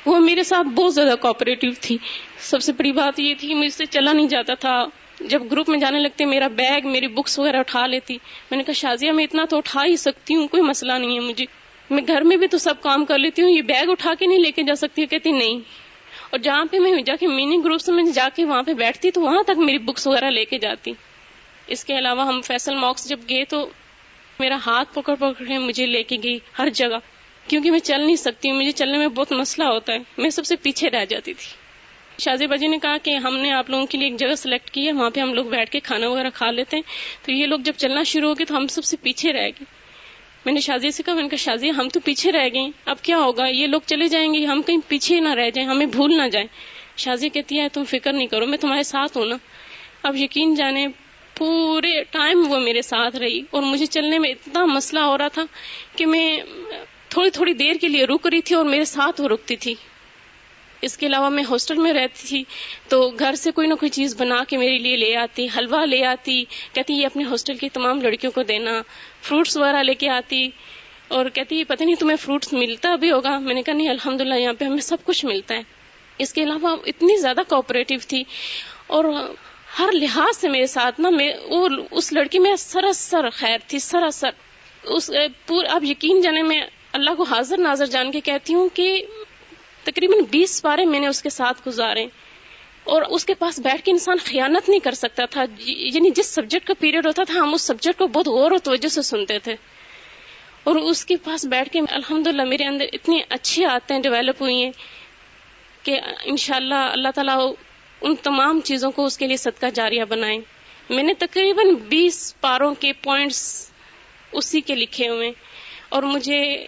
[0.06, 1.98] وہ میرے ساتھ بہت زیادہ کوپریٹو تھی۔
[2.38, 4.84] سب سے بڑی بات یہ تھی کہ مجھ سے چلا نہیں جاتا تھا۔
[5.20, 8.18] جب گروپ میں جانے لگتے، میرا بیگ میری بکس وغیرہ اٹھا لیتی۔
[8.50, 11.20] میں نے کہا، شازیہ، میں اتنا تو اٹھا ہی سکتی ہوں، کوئی مسئلہ نہیں ہے
[11.20, 11.44] مجھے۔
[11.90, 14.38] میں گھر میں بھی تو سب کام کر لیتی ہوں، یہ بیگ اٹھا کے نہیں
[14.38, 15.58] لے کے جا سکتی کہتی نہیں۔
[16.30, 19.20] اور جہاں پہ میں جا کے میننگ گروپ میں جا کے وہاں پہ بیٹھتی، تو
[19.20, 20.92] وہاں تک میری بکس وغیرہ لے کے جاتی۔
[21.66, 23.68] اس کے علاوہ ہم فیصل ماکس جب گئے تو
[24.38, 26.98] میرا ہاتھ پکڑ پکڑ کے مجھے لے کے گئی ہر جگہ۔
[27.48, 30.46] کیونکہ میں چل نہیں سکتی ہوں، مجھے چلنے میں بہت مسئلہ ہوتا ہے۔ میں سب
[30.46, 31.66] سے پیچھے رہ جاتی تھی۔
[32.22, 34.86] شازی باجی نے کہا کہ ہم نے آپ لوگوں کے لیے ایک جگہ سلیکٹ کی
[34.86, 36.82] ہے، وہاں پہ ہم لوگ بیٹھ کے کھانا وغیرہ کھا لیتے ہیں۔
[37.26, 39.85] تو یہ لوگ جب چلنا شروع ہو گئے تو ہم سب سے پیچھے رہ گئے۔
[40.46, 43.02] میں نے شازیہ سے کہا، میں نے کہا، شازیہ، ہم تو پیچھے رہ گئے، اب
[43.02, 46.16] کیا ہوگا؟ یہ لوگ چلے جائیں گے، ہم کہیں پیچھے نہ رہ جائیں، ہمیں بھول
[46.16, 46.46] نہ جائیں۔
[46.96, 49.36] شازیہ کہتی ہے، تم فکر نہیں کرو، میں تمہارے ساتھ ہوں نا۔
[50.02, 50.86] اب یقین جانے،
[51.34, 55.44] پورے ٹائم وہ میرے ساتھ رہی اور مجھے چلنے میں اتنا مسئلہ ہو رہا تھا
[55.96, 56.38] کہ میں
[57.08, 59.74] تھوڑی تھوڑی دیر کے لیے رک رہی تھی اور میرے ساتھ وہ رکتی تھی۔
[60.82, 62.42] اس کے علاوہ میں ہاسٹل میں رہتی تھی،
[62.88, 66.04] تو گھر سے کوئی نہ کوئی چیز بنا کے میرے لیے لے آتی، حلوہ لے
[66.06, 68.80] آتی، کہتی یہ اپنے ہاسٹل کی تمام لڑکیوں کو دینا
[69.22, 70.48] فروٹس وغیرہ لے کے آتی،
[71.08, 74.34] اور کہتی پتہ نہیں تمہیں فروٹس ملتا بھی ہوگا۔ میں نے کہا نہیں الحمد للہ
[74.34, 75.62] یہاں پہ ہمیں سب کچھ ملتا ہے۔
[76.18, 78.22] اس کے علاوہ اتنی زیادہ کوپریٹو تھی،
[78.88, 79.04] اور
[79.78, 81.32] ہر لحاظ سے میرے ساتھ نا، میں
[81.90, 84.30] اس لڑکی میں سراسر خیر تھی، سراسر۔
[84.84, 85.10] اس
[85.70, 86.60] اب یقین جانے میں
[86.92, 89.02] اللہ کو حاضر ناظر جان کے کہتی ہوں کہ
[89.86, 92.06] تقریباً بیس بارے میں نے اس کے ساتھ گزارے
[92.84, 96.66] اور اس کے پاس بیٹھ کے انسان خیانت نہیں کر سکتا تھا یعنی جس سبجیکٹ
[96.66, 99.56] کا پیریڈ ہوتا تھا، ہم اس سبجیکٹ کو بہت غور و توجہ سے سنتے تھے۔
[100.64, 104.70] اور اس کے پاس بیٹھ کے الحمد میرے اندر اتنی اچھی آتے ڈیولپ ہوئی ہیں
[105.82, 107.52] کہ انشاءاللہ اللہ اللہ تعالیٰ
[108.00, 110.38] ان تمام چیزوں کو اس کے لیے صدقہ جاریہ بنائے۔
[110.90, 113.70] میں نے تقریباً بیس پاروں کے پوائنٹس
[114.32, 115.30] اسی کے لکھے ہوئے
[115.88, 116.66] اور مجھے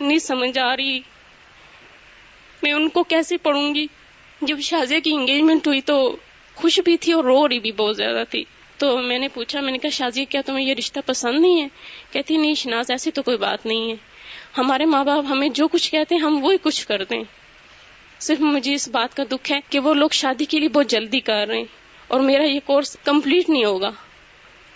[0.00, 1.00] نہیں سمجھ آ رہی
[2.62, 3.86] میں ان کو کیسے پڑھوں گی؟
[4.40, 6.16] جب شازیہ کی انگیجمنٹ ہوئی تو
[6.54, 8.44] خوش بھی تھی اور رو رہی بھی بہت زیادہ تھی۔
[8.78, 11.68] تو میں نے پوچھا، میں نے کہا، شازیہ، کیا تمہیں یہ رشتہ پسند نہیں ہے؟
[12.12, 13.96] کہتی، نہیں شناز، ایسی تو کوئی بات نہیں ہے۔
[14.58, 17.24] ہمارے ماں باپ ہمیں جو کچھ کہتے ہیں، ہم وہی کچھ کرتے ہیں۔
[18.20, 21.20] صرف مجھے اس بات کا دکھ ہے کہ وہ لوگ شادی کے لیے بہت جلدی
[21.20, 21.64] کر رہے ہیں
[22.08, 23.90] اور میرا یہ کورس کمپلیٹ نہیں ہوگا۔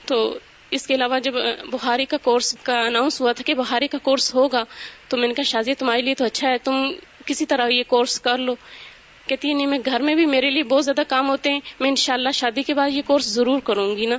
[0.07, 0.39] تو
[0.71, 1.33] اس کے علاوہ جب
[1.71, 4.65] بخاری کا کورس کا اناؤنس ہوا تھا کہ بخاری کا کورس ہوگا،
[5.09, 6.93] تو میں نے کہا، شازیہ، تمہارے لیے تو اچھا ہے، تم
[7.27, 8.55] کسی طرح یہ کورس کر لو۔
[9.27, 12.31] کہتی نہیں، میں گھر میں بھی میرے لیے بہت زیادہ کام ہوتے ہیں۔ میں انشاءاللہ
[12.31, 14.17] شادی کے بعد یہ کورس ضرور کروں گی نا۔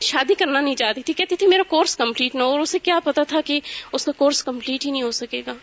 [0.00, 2.98] شادی کرنا نہیں چاہتی تھی۔ کہتی تھی، میرا کورس کمپلیٹ نہ ہو۔ اور اسے کیا
[3.04, 3.60] پتا تھا کہ
[3.92, 5.54] اس کا کورس کمپلیٹ ہی نہیں ہو سکے گا۔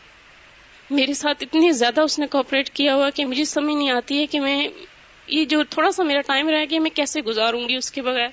[0.90, 4.26] میرے ساتھ اتنی زیادہ اس نے کوپریٹ کیا ہوا کہ مجھے سمجھ نہیں آتی ہے
[4.26, 4.68] کہ میں
[5.28, 8.28] یہ جو تھوڑا سا میرا ٹائم رہ گیا، میں کیسے گزاروں گی اس کے بغیر؟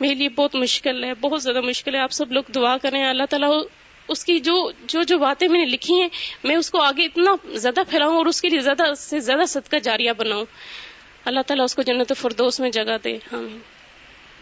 [0.00, 3.22] میرے لیے بہت مشکل ہے، بہت زیادہ مشکل ہے۔ آپ سب لوگ دعا کریں، اللہ
[3.30, 3.62] تعالیٰ
[4.08, 6.08] اس کی جو جو جو باتیں میں نے لکھی ہیں،
[6.44, 9.76] میں اس کو آگے اتنا زیادہ پھیلاؤں اور اس کے لیے زیادہ سے زیادہ صدقہ
[9.76, 10.44] جاریہ بناؤں۔
[11.24, 13.58] اللہ تعالیٰ اس کو جنت فردوس میں جگہ دے۔ ہم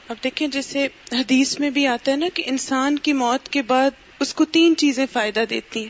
[0.08, 3.90] اب دیکھیں جیسے حدیث میں بھی آتا ہے نا کہ انسان کی موت کے بعد
[4.20, 5.88] اس کو تین چیزیں فائدہ دیتی ہیں۔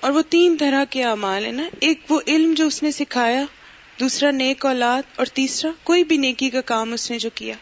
[0.00, 3.44] اور وہ تین طرح کے اعمال ہیں نا۔ ایک وہ علم جو اس نے سکھایا،
[4.00, 7.54] دوسرا نیک اولاد، اور تیسرا کوئی بھی نیکی کا کام اس نے جو کیا۔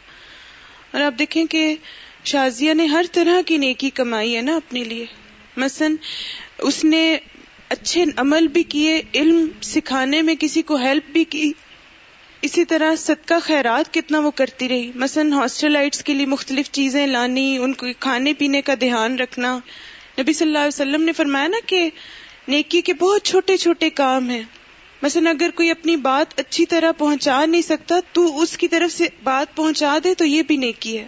[0.91, 1.77] اور آپ دیکھیں کہ
[2.25, 5.07] شازیہ نے ہر طرح کی نیکی کمائی ہے نا اپنے لیے۔
[5.57, 5.89] مثلا
[6.59, 7.17] اس نے
[7.69, 11.53] اچھے عمل بھی کیے، علم سکھانے میں کسی کو ہیلپ بھی کی۔
[12.43, 17.59] اسی طرح صدقہ خیرات کتنا وہ کرتی رہی۔ مثلا ہاسٹلائٹس کے لیے مختلف چیزیں لانی،
[17.59, 19.59] ان کو کھانے پینے کا دھیان رکھنا۔
[20.19, 21.91] نبی صلی اللہ علیہ وسلم نے فرمایا نا کہ
[22.49, 24.43] نیکی کے بہت چھوٹے چھوٹے کام ہیں۔
[25.03, 29.07] مثلا اگر کوئی اپنی بات اچھی طرح پہنچا نہیں سکتا، تو اس کی طرف سے
[29.23, 31.07] بات پہنچا دے تو یہ بھی نیکی ہے۔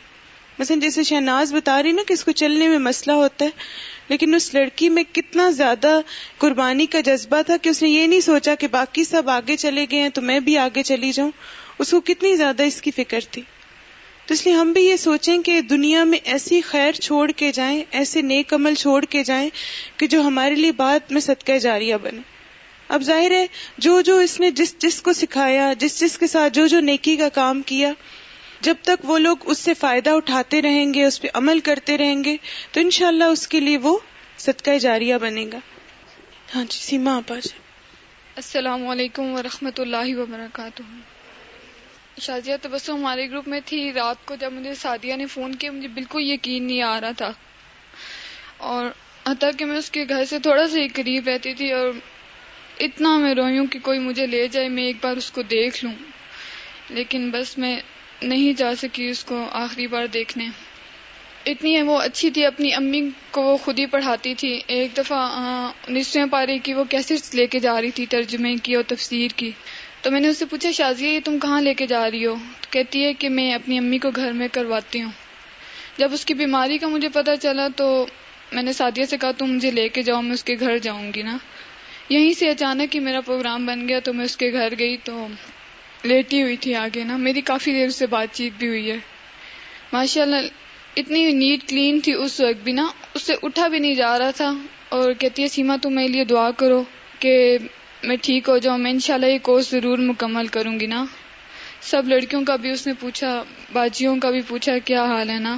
[0.59, 3.51] مثلا جیسے شہناز بتا رہی نا کہ اس کو چلنے میں مسئلہ ہوتا ہے،
[4.09, 6.01] لیکن اس لڑکی میں کتنا زیادہ
[6.39, 9.87] قربانی کا جذبہ تھا کہ اس نے یہ نہیں سوچا کہ باقی سب آگے چلے
[9.91, 11.31] گئے ہیں تو میں بھی آگے چلی جاؤں۔
[11.79, 13.43] اس کو کتنی زیادہ اس کی فکر تھی۔
[14.27, 17.85] تو اس لیے ہم بھی یہ سوچیں کہ دنیا میں ایسی خیر چھوڑ کے جائیں،
[17.91, 19.51] ایسے نیک عمل چھوڑ کے جائیں
[19.97, 22.21] کہ جو ہمارے لیے بعد میں صدقہ جاریہ بنے۔
[22.89, 23.47] اب ظاہر ہے،
[23.79, 27.17] جو جو اس نے جس جس کو سکھایا، جس جس کے ساتھ جو جو نیکی
[27.17, 27.93] کا کام کیا
[28.65, 32.25] جب تک وہ لوگ اس سے فائدہ اٹھاتے رہیں گے، اس پہ عمل کرتے رہیں
[32.25, 32.37] گے،
[32.73, 33.99] تو انشاءاللہ اس کے لیے وہ
[34.39, 35.59] صدقہ جاریہ بنے گا۔
[36.55, 40.83] ہاں جی سیما آپ السلام علیکم ورحمۃ اللہ وبرکاتہ۔
[42.21, 45.71] شازیہ جی، تبسم ہمارے گروپ میں تھی، رات کو جب مجھے سعدیہ نے فون کیا،
[45.71, 47.33] مجھے بالکل یقین نہیں آ رہا تھا۔
[48.57, 48.87] اور
[49.29, 51.89] حتیٰ کہ میں اس کے گھر سے تھوڑا سا ہی قریب رہتی تھی اور
[52.81, 55.85] اتنا میں روئی ہوں کہ کوئی مجھے لے جائے، میں ایک بار اس کو دیکھ
[55.85, 55.93] لوں۔
[56.91, 57.81] لیکن بس میں
[58.25, 60.49] نہیں جا سکی اس کو آخری بار دیکھنے۔
[61.47, 65.29] اتنی وہ اچھی تھی، اپنی امی کو وہ خود ہی پڑھاتی تھی۔ ایک دفعہ
[65.89, 69.51] نسویں پارے کی وہ کیسے لے کے جا رہی تھی ترجمے کی اور تفسیر کی۔
[70.03, 72.35] تو میں نے اس سے پوچھا، شازیہ، یہ تم کہاں لے کے جا رہی ہو؟
[72.61, 75.11] تو کہتی ہے کہ میں اپنی امی کو گھر میں کرواتی ہوں۔
[75.99, 78.07] جب اس کی بیماری کا مجھے پتا چلا تو
[78.53, 81.13] میں نے سادیہ سے کہا، تم مجھے لے کے جاؤ، میں اس کے گھر جاؤں
[81.15, 81.37] گی نا۔
[82.09, 85.27] یہیں سے اچانک ہی میرا پروگرام بن گیا تو میں اس کے گھر گئی تو
[86.05, 88.97] لیٹی ہوئی تھی آگے نا۔ میری کافی دیر سے بات چیت بھی ہوئی ہے۔
[89.93, 90.37] ماشاء اللہ
[90.97, 94.31] اتنی نیٹ کلین تھی اس وقت بھی نا۔ اس سے اٹھا بھی نہیں جا رہا
[94.31, 94.55] تھا
[94.89, 96.83] اور کہتی ہے، سیما تم میرے لیے دعا کرو
[97.19, 97.59] کہ
[98.03, 101.05] میں ٹھیک ہو جاؤں۔ میں انشاءاللہ یہ کورس ضرور مکمل کروں گی نا۔
[101.81, 105.57] سب لڑکیوں کا بھی اس نے پوچھا، باجیوں کا بھی پوچھا، کیا حال ہے نا؟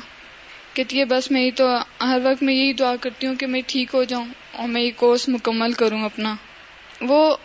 [0.75, 1.69] کہتی ہے، بس میں تو،
[2.01, 4.91] ہر وقت میں یہی دعا کرتی ہوں کہ میں ٹھیک ہو جاؤں اور میں یہ
[4.97, 6.35] کورس مکمل کروں اپنا۔
[7.01, 7.37] وہ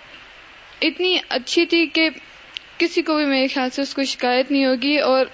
[0.82, 2.10] اتنی اچھی تھی کہ
[2.82, 5.26] کسی کو بھی میرے خیال سے اس کو شکایت نہیں ہوگی اور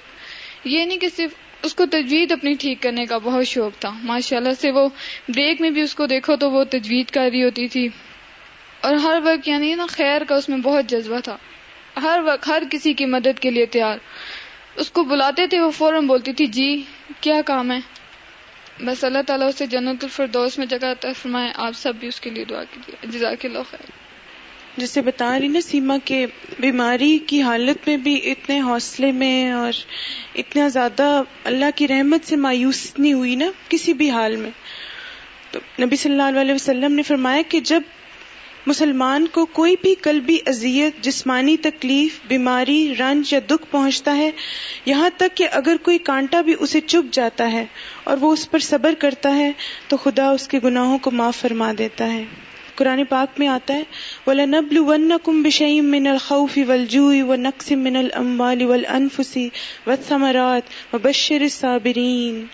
[0.63, 1.31] یہ نہیں کہ صرف
[1.62, 4.89] اس کو تجوید اپنی ٹھیک کرنے کا بہت شوق تھا۔ ماشاء اللہ سے وہ
[5.29, 7.89] بریک میں بھی اس کو دیکھو تو وہ تجوید کر رہی ہوتی تھی۔
[8.81, 11.38] اور ہر وقت یعنی نا خیر کا اس میں بہت جذبہ تھا۔
[12.01, 13.97] ہر وقت ہر کسی کی مدد کے لیے تیار۔
[14.75, 16.81] اس کو بلاتے تھے وہ فوراً بولتی تھی جی
[17.21, 17.79] کیا کام ہے؟
[18.86, 22.45] بس اللہ تعالیٰ اسے جنت الفردوس میں جگہ فرمائے۔ آپ سب بھی اس کے لیے
[22.45, 24.06] دعا کیجیے۔ جزاک اللہ خیر۔
[24.77, 26.25] جسے بتا رہی نا سیما کے
[26.59, 29.71] بیماری کی حالت میں بھی اتنے حوصلے میں اور
[30.35, 34.49] اتنا زیادہ اللہ کی رحمت سے مایوس نہیں ہوئی نا کسی بھی حال میں۔
[35.51, 37.81] تو نبی صلی اللہ علیہ وسلم نے فرمایا کہ جب
[38.65, 44.31] مسلمان کو کوئی بھی قلبی اذیت، جسمانی تکلیف، بیماری، رنج یا دکھ پہنچتا ہے،
[44.85, 47.65] یہاں تک کہ اگر کوئی کانٹا بھی اسے چپ جاتا ہے
[48.03, 49.51] اور وہ اس پر صبر کرتا ہے،
[49.87, 52.25] تو خدا اس کے گناہوں کو معاف فرما دیتا ہے۔
[52.77, 53.83] قرآن پاک میں آتا ہے
[54.27, 59.37] وَلَنَبْلُ وَنَّكُمْ بِشَيْءٍ الْخَوْفِ وَالْجُوعِ وَنَقْصٍ مِّنَ الْأَمْوَالِ وَالْأَنفُسِ
[59.87, 60.63] وَالثَّمَرَاتِ
[60.93, 62.47] وَبَشِّرِ الصَّابِرِينَ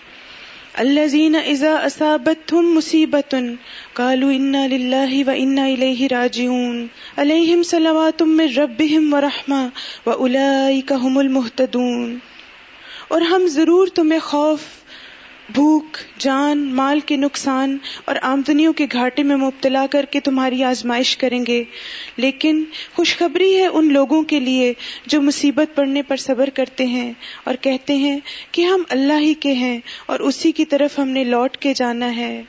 [0.80, 3.56] الذين اذا اصابتهم مصيبه
[3.94, 9.70] قالوا انا لله وانا اليه راجعون عليهم صلوات من ربهم ورحمه
[10.06, 12.18] واولئك هم المهتدون
[13.08, 14.66] اور ہم ضرور تمہیں خوف
[15.52, 21.16] بھوک، جان، مال کے نقصان اور آمدنیوں کے گھاٹے میں مبتلا کر کے تمہاری آزمائش
[21.16, 21.64] کریں گے۔
[22.16, 24.72] لیکن خوشخبری ہے ان لوگوں کے لیے
[25.06, 27.12] جو مصیبت پڑنے پر صبر کرتے ہیں
[27.44, 28.20] اور کہتے ہیں
[28.52, 32.16] کہ ہم اللہ ہی کے ہیں اور اسی کی طرف ہم نے لوٹ کے جانا
[32.16, 32.42] ہے۔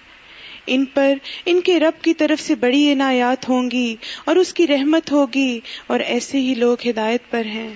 [0.67, 1.13] ان پر،
[1.45, 5.59] ان کے رب کی طرف سے بڑی عنایات ہوں گی اور اس کی رحمت ہوگی
[5.87, 7.69] اور ایسے ہی لوگ ہدایت پر ہیں۔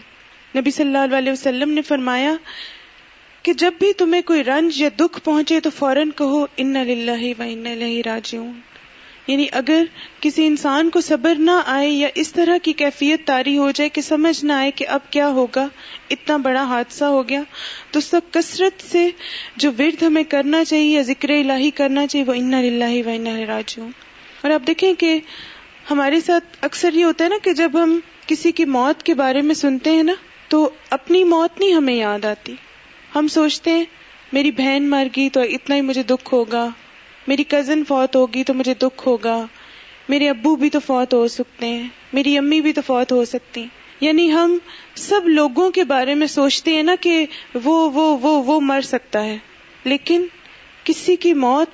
[0.55, 2.35] نبی صلی اللہ علیہ وسلم نے فرمایا
[3.43, 7.43] کہ جب بھی تمہیں کوئی رنج یا دکھ پہنچے تو فوراً کہو ان للہ و
[7.45, 7.67] ان
[8.05, 8.59] راجعون.
[9.27, 9.83] یعنی اگر
[10.19, 14.01] کسی انسان کو صبر نہ آئے یا اس طرح کی کیفیت تاری ہو جائے کہ
[14.01, 15.67] سمجھ نہ آئے کہ اب کیا ہوگا،
[16.09, 17.41] اتنا بڑا حادثہ ہو گیا،
[17.91, 19.09] تو سب کثرت سے
[19.55, 23.27] جو ورد ہمیں کرنا چاہیے یا ذکر الہی کرنا چاہیے وہ ان للہ و ان
[23.27, 23.91] راجعون۔
[24.41, 25.19] اور آپ دیکھیں کہ
[25.91, 29.41] ہمارے ساتھ اکثر یہ ہوتا ہے نا کہ جب ہم کسی کی موت کے بارے
[29.41, 30.13] میں سنتے ہیں نا،
[30.47, 32.55] تو اپنی موت نہیں ہمیں یاد آتی۔
[33.15, 33.85] ہم سوچتے ہیں،
[34.33, 36.69] میری بہن مر گئی تو اتنا ہی مجھے دکھ ہوگا۔
[37.27, 39.45] میری کزن فوت ہوگی تو مجھے دکھ ہوگا۔
[40.09, 43.65] میرے ابو بھی تو فوت ہو سکتے ہیں۔ میری امی بھی تو فوت ہو سکتی
[44.01, 44.57] یعنی ہم
[44.95, 47.25] سب لوگوں کے بارے میں سوچتے ہیں نا کہ
[47.63, 49.37] وہ وہ وہ وہ مر سکتا ہے۔
[49.83, 50.25] لیکن
[50.83, 51.67] کسی کی موت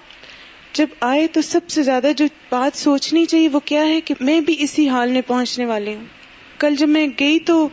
[0.75, 4.39] جب آئے تو سب سے زیادہ جو بات سوچنی چاہیے وہ کیا ہے کہ میں
[4.39, 6.05] بھی اسی حال میں پہنچنے والی ہوں۔
[6.59, 7.69] کل جب میں گئی تو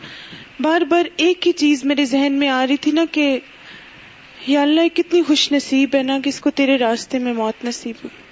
[0.61, 3.41] بار بار ایک ہی چیز میرے ذہن میں آ رہی تھی نا کہ
[4.47, 7.97] یا اللہ کتنی خوش نصیب ہے نا کہ اس کو تیرے راستے میں موت نصیب
[8.05, 8.23] ہوئی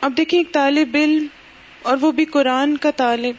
[0.00, 1.26] اب دیکھیں، ایک طالب علم
[1.82, 3.34] اور وہ بھی قرآن کا طالب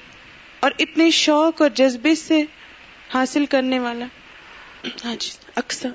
[0.59, 2.43] اور اتنے شوق اور جذبے سے
[3.13, 4.05] حاصل کرنے والا۔
[5.05, 5.89] ہاں جی اکثر۔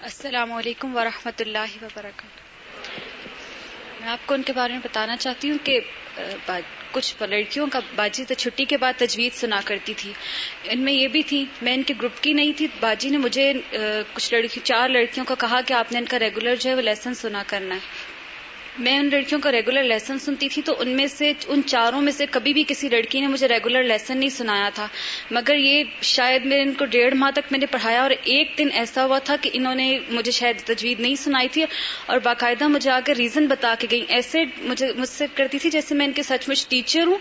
[0.00, 2.40] السلام علیکم ورحمۃ اللہ وبرکاتہ۔
[4.00, 5.80] میں آپ کو ان کے بارے میں بتانا چاہتی ہوں کہ
[6.92, 10.12] کچھ لڑکیوں کا باجی تو چھٹی کے بعد تجویز سنا کرتی تھی۔
[10.64, 13.52] ان میں یہ بھی تھی، میں ان کے گروپ کی نہیں تھی، باجی نے مجھے
[14.14, 16.80] کچھ لڑکی، چار لڑکیوں کو کہا کہ آپ نے ان کا ریگولر جو ہے وہ
[16.80, 17.99] لیسن سنا کرنا ہے۔
[18.80, 22.12] میں ان لڑکیوں کا ریگولر لیسن سنتی تھی تو ان میں سے ان چاروں میں
[22.12, 24.86] سے کبھی بھی کسی لڑکی نے مجھے ریگولر لیسن نہیں سنایا تھا۔
[25.30, 28.68] مگر یہ شاید میں ان کو ڈیڑھ ماہ تک میں نے پڑھایا اور ایک دن
[28.72, 31.64] ایسا ہوا تھا کہ انہوں نے مجھے شاید تجوید نہیں سنائی تھی
[32.06, 35.70] اور باقاعدہ مجھے آ کر ریزن بتا کے گئی ایسے مجھے مجھ سے کرتی تھی
[35.70, 37.18] جیسے میں ان کے سچ مچ ٹیچر ہوں۔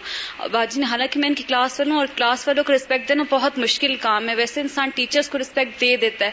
[0.52, 3.60] باجی نے حالانکہ میں ان کی کلاس والوں اور کلاس والوں کو رسپیکٹ دینا بہت
[3.60, 6.32] مشکل کام ہے۔ ویسے انسان ٹیچرس کو رسپیکٹ دے دیتا ہے۔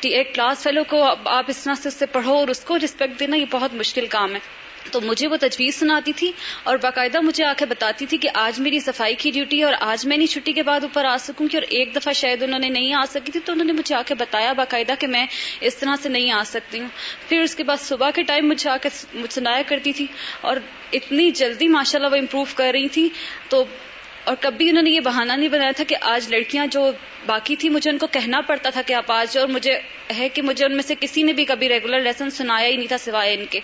[0.00, 3.36] کلاس فیلو کو آپ اس طرح سے اس سے پڑھو اور اس کو رسپیکٹ دینا
[3.36, 4.40] یہ بہت مشکل کام ہے۔
[4.90, 8.60] تو مجھے وہ تجویز سناتی تھی اور باقاعدہ مجھے آ کے بتاتی تھی کہ آج
[8.60, 11.46] میری صفائی کی ڈیوٹی ہے اور آج میں نہیں چھٹی کے بعد اوپر آ سکوں
[11.52, 13.94] گی اور ایک دفعہ شاید انہوں نے نہیں آ سکی تھی تو انہوں نے مجھے
[13.94, 15.26] آ کے بتایا باقاعدہ کہ میں
[15.60, 16.88] اس طرح سے نہیں آ سکتی ہوں۔
[17.28, 18.88] پھر اس کے بعد صبح کے ٹائم مجھے آ کے
[19.30, 20.06] سنایا کرتی تھی
[20.40, 20.56] اور
[20.92, 23.08] اتنی جلدی ماشاء اللہ وہ امپروو کر رہی تھی۔
[23.48, 23.64] تو
[24.24, 26.90] اور کبھی انہوں نے یہ بہانہ نہیں بنایا تھا کہ آج لڑکیاں جو
[27.26, 29.80] باقی تھی مجھے ان کو کہنا پڑتا تھا کہ آپ آج اور مجھے
[30.16, 32.86] ہے کہ مجھے ان میں سے کسی نے بھی کبھی ریگولر لیسن سنایا ہی نہیں
[32.86, 33.60] تھا سوائے ان کے۔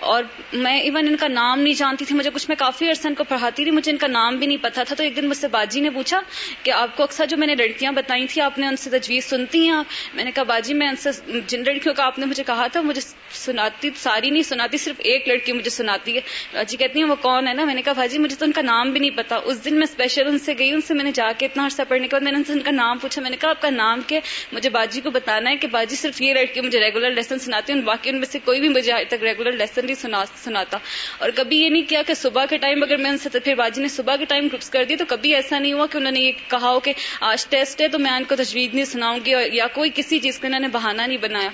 [0.00, 3.14] اور میں ایون ان کا نام نہیں جانتی تھی، مجھے کچھ میں کافی عرصہ ان
[3.14, 5.36] کو پڑھاتی تھی مجھے ان کا نام بھی نہیں پتا تھا۔ تو ایک دن مجھ
[5.36, 6.20] سے باجی نے پوچھا
[6.62, 9.24] کہ آپ کو اکثر جو میں نے لڑکیاں بتائی تھی آپ نے ان سے تجویز
[9.24, 12.26] سنتی ہیں؟ آپ میں نے کہا، باجی، میں ان سے جن لڑکیوں کا آپ نے
[12.26, 13.00] مجھے کہا تھا مجھے
[13.32, 16.20] سناتی، ساری نہیں سناتی، صرف ایک لڑکی مجھے سناتی ہے۔
[16.52, 18.62] باجی کہتی ہیں، وہ کون ہے نا؟ میں نے کہا، باجی، مجھے تو ان کا
[18.62, 21.10] نام بھی نہیں پتا۔ اس دن میں اسپیشل ان سے گئی ان سے میں نے
[21.12, 23.22] جا کے اتنا عرصہ پڑھنے کے بعد میں نے ان سے ان کا نام پوچھا
[23.22, 24.20] میں نے کہا آپ کا نام کیا
[24.52, 27.80] مجھے باجی کو بتانا ہے کہ باجی صرف یہ لڑکی مجھے ریگولر لیسن سناتی ہوں
[27.82, 30.78] باقی ان میں سے کوئی بھی مجھے آج تک ریگولر لیسن نہیں سناتا
[31.18, 33.82] اور کبھی یہ نہیں کیا کہ صبح کے ٹائم اگر میں ان سے پھر باجی
[33.82, 36.20] نے صبح کے ٹائم گروپس کر دی تو کبھی ایسا نہیں ہوا کہ انہوں نے
[36.20, 39.34] یہ کہا ہو کہ آج ٹیسٹ ہے تو میں ان کو تجویز نہیں سناؤں گی
[39.52, 41.48] یا کوئی کسی چیز کو انہوں نے بہانا نہیں بنایا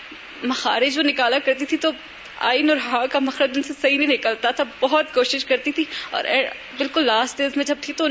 [0.44, 1.90] مخارج جو نکالا کرتی تھی تو
[2.40, 5.84] آئین اور ہا کا مخرج ان سے صحیح نہیں نکلتا تھا، بہت کوشش کرتی تھی
[6.10, 6.24] اور
[6.78, 8.08] بالکل لاسٹ ڈیز میں جب تھی تو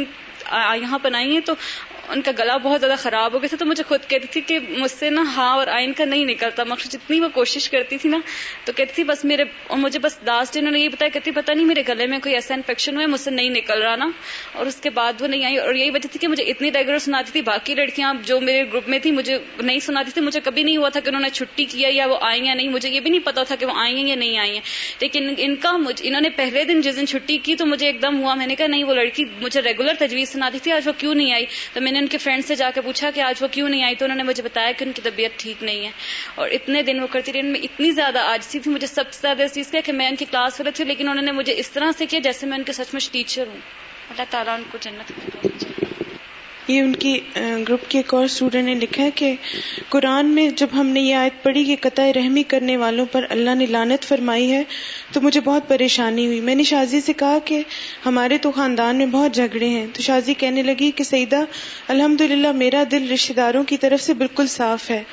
[0.75, 1.53] یہاں بنائی ہیں تو
[2.09, 4.59] ان کا گلا بہت زیادہ خراب ہو گیا تھا تو مجھے خود کہتی تھی کہ
[4.69, 8.09] مجھ سے نا ہاں اور آئین کا نہیں نکلتا۔ مقصد جتنی وہ کوشش کرتی تھی
[8.09, 8.19] نا،
[8.65, 11.31] تو کہتی تھی بس میرے، اور مجھے بس لاسٹ جی انہوں نے یہ بتایا، کہتی
[11.31, 13.95] پتا نہیں میرے گلے میں کوئی ایسا انفیکشن ہوا ہے، مجھ سے نہیں نکل رہا
[13.95, 14.09] نا۔
[14.53, 16.99] اور اس کے بعد وہ نہیں آئی، اور یہی وجہ تھی کہ مجھے اتنی ریگولر
[16.99, 20.63] سناتی تھی، باقی لڑکیاں جو میرے گروپ میں تھی، مجھے نہیں سناتی تھی۔ مجھے کبھی
[20.63, 22.99] نہیں ہوا تھا کہ انہوں نے چھٹی کیا یا وہ آئی یا نہیں، مجھے یہ
[22.99, 24.61] بھی نہیں پتا تھا کہ وہ آئی ہیں یا نہیں آئی ہیں
[24.99, 28.21] لیکن ان کا انہوں نے پہلے دن جس دن چھٹی کی تو مجھے ایک دم
[28.21, 31.15] ہوا، میں نے کہا نہیں، وہ لڑکی مجھے ریگولر تجویز سناتی تھی، آج وہ کیوں
[31.15, 33.47] نہیں آئی؟ تو میں نے ان کے فرینڈ سے جا کے پوچھا کہ آج وہ
[33.51, 35.91] کیوں نہیں آئی؟ تو انہوں نے مجھے بتایا کہ ان کی طبیعت ٹھیک نہیں ہے
[36.35, 39.43] اور اتنے دن وہ کرتی رہی میں اتنی زیادہ آجسی تھی، مجھے سب سے زیادہ
[39.43, 41.71] اس چیز کیا کہ میں ان کی کلاس والے تھی، لیکن انہوں نے مجھے اس
[41.71, 43.57] طرح سے کیا جیسے میں ان کے سچ مچ ٹیچر ہوں۔
[44.09, 45.11] اللہ تعالیٰ ان کو جنت
[46.67, 49.35] یہ ان کی گروپ کے ایک اور اسٹوڈنٹ نے لکھا ہے کہ
[49.89, 53.55] قرآن میں جب ہم نے یہ آیت پڑھی کہ قطع رحمی کرنے والوں پر اللہ
[53.55, 54.63] نے لانت فرمائی ہے،
[55.11, 57.61] تو مجھے بہت پریشانی ہوئی۔ میں نے شازی سے کہا کہ
[58.05, 61.43] ہمارے تو خاندان میں بہت جھگڑے ہیں۔ تو شازی کہنے لگی کہ سیدہ
[61.87, 62.21] الحمد
[62.55, 65.03] میرا دل رشتے داروں کی طرف سے بالکل صاف ہے۔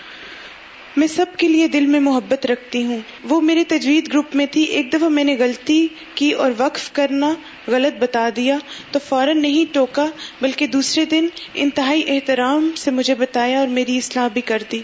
[0.97, 4.63] میں سب کے لیے دل میں محبت رکھتی ہوں۔ وہ میرے تجوید گروپ میں تھی۔
[4.63, 7.35] ایک دفعہ میں نے غلطی کی اور وقف کرنا
[7.69, 8.59] غلط بتا دیا
[8.91, 10.07] تو فوراً نہیں ٹوکا،
[10.41, 14.83] بلکہ دوسرے دن انتہائی احترام سے مجھے بتایا اور میری اصلاح بھی کر دی۔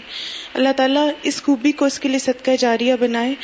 [0.53, 3.35] اللہ تعالیٰ اس خوبی کو اس کے لیے صدقہ جاریہ بنائے۔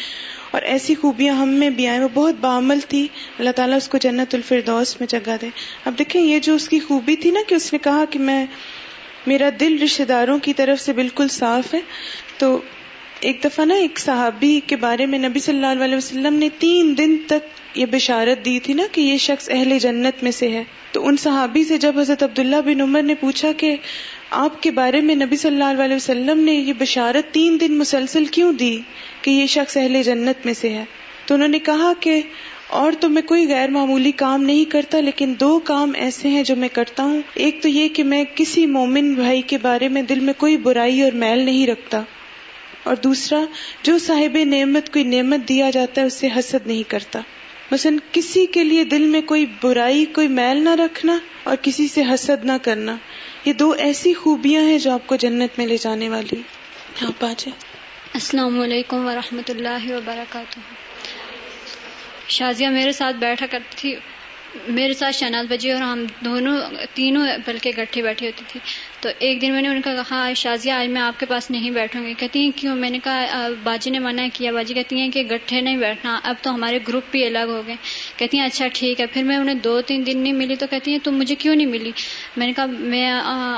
[0.51, 3.07] اور ایسی خوبیاں ہم میں بھی آئیں۔ وہ بہت بعمل تھی۔
[3.39, 5.49] اللہ تعالیٰ اس کو جنت الفردوس میں جگہ دے۔
[5.85, 8.45] اب دیکھیں، یہ جو اس کی خوبی تھی نا کہ اس نے کہا کہ میں،
[9.27, 11.79] میرا دل رشتے داروں کی طرف سے بالکل صاف ہے،
[12.37, 12.61] تو
[13.23, 16.97] ایک دفعہ نا ایک صحابی کے بارے میں نبی صلی اللہ علیہ وسلم نے تین
[16.97, 20.63] دن تک یہ بشارت دی تھی نا کہ یہ شخص اہل جنت میں سے ہے۔
[20.91, 23.75] تو ان صحابی سے جب حضرت عبداللہ بن عمر نے پوچھا کہ
[24.29, 28.25] آپ کے بارے میں نبی صلی اللہ علیہ وسلم نے یہ بشارت تین دن مسلسل
[28.25, 28.77] کیوں دی
[29.21, 30.83] کہ یہ شخص اہل جنت میں سے ہے؟
[31.25, 32.21] تو انہوں نے کہا کہ
[32.67, 36.55] اور تو میں کوئی غیر معمولی کام نہیں کرتا، لیکن دو کام ایسے ہیں جو
[36.55, 40.19] میں کرتا ہوں۔ ایک تو یہ کہ میں کسی مومن بھائی کے بارے میں دل
[40.19, 42.01] میں کوئی برائی اور میل نہیں رکھتا۔
[42.83, 43.45] اور دوسرا،
[43.83, 47.19] جو صاحب نعمت، کوئی نعمت دیا جاتا ہے اس سے حسد نہیں کرتا۔
[47.71, 52.01] مثلا کسی کے لیے دل میں کوئی برائی، کوئی میل نہ رکھنا اور کسی سے
[52.01, 52.95] حسد نہ کرنا۔
[53.45, 56.41] یہ دو ایسی خوبیاں ہیں جو آپ کو جنت میں لے جانے والی۔
[57.01, 57.59] آپ آ جائیں
[58.13, 60.59] السلام علیکم ورحمۃ اللہ وبرکاتہ۔
[62.27, 63.95] شازیہ میرے ساتھ بیٹھا کرتی تھی۔
[64.67, 66.57] میرے ساتھ شہناز بجی اور ہم دونوں،
[66.93, 68.59] تینوں بلکہ اکٹھے بیٹھی ہوتی تھی
[69.03, 71.51] تو ایک دن میں نے ان کا کہا ہاں شازیہ، آج میں آپ کے پاس
[71.51, 72.13] نہیں بیٹھوں گی.
[72.17, 75.61] کہتی ہیں، کیوں؟ میں نے کہا باجی نے منع کیا، باجی کہتی ہیں کہ گٹھے
[75.61, 77.75] نہیں بیٹھنا، اب تو ہمارے گروپ بھی الگ ہو گئے۔
[78.17, 80.91] کہتی ہیں اچھا ٹھیک ہے، پھر میں انہیں دو تین دن نہیں ملی تو کہتی
[80.91, 81.91] ہیں، تم مجھے کیوں نہیں ملی؟
[82.37, 83.11] میں نے کہا، میں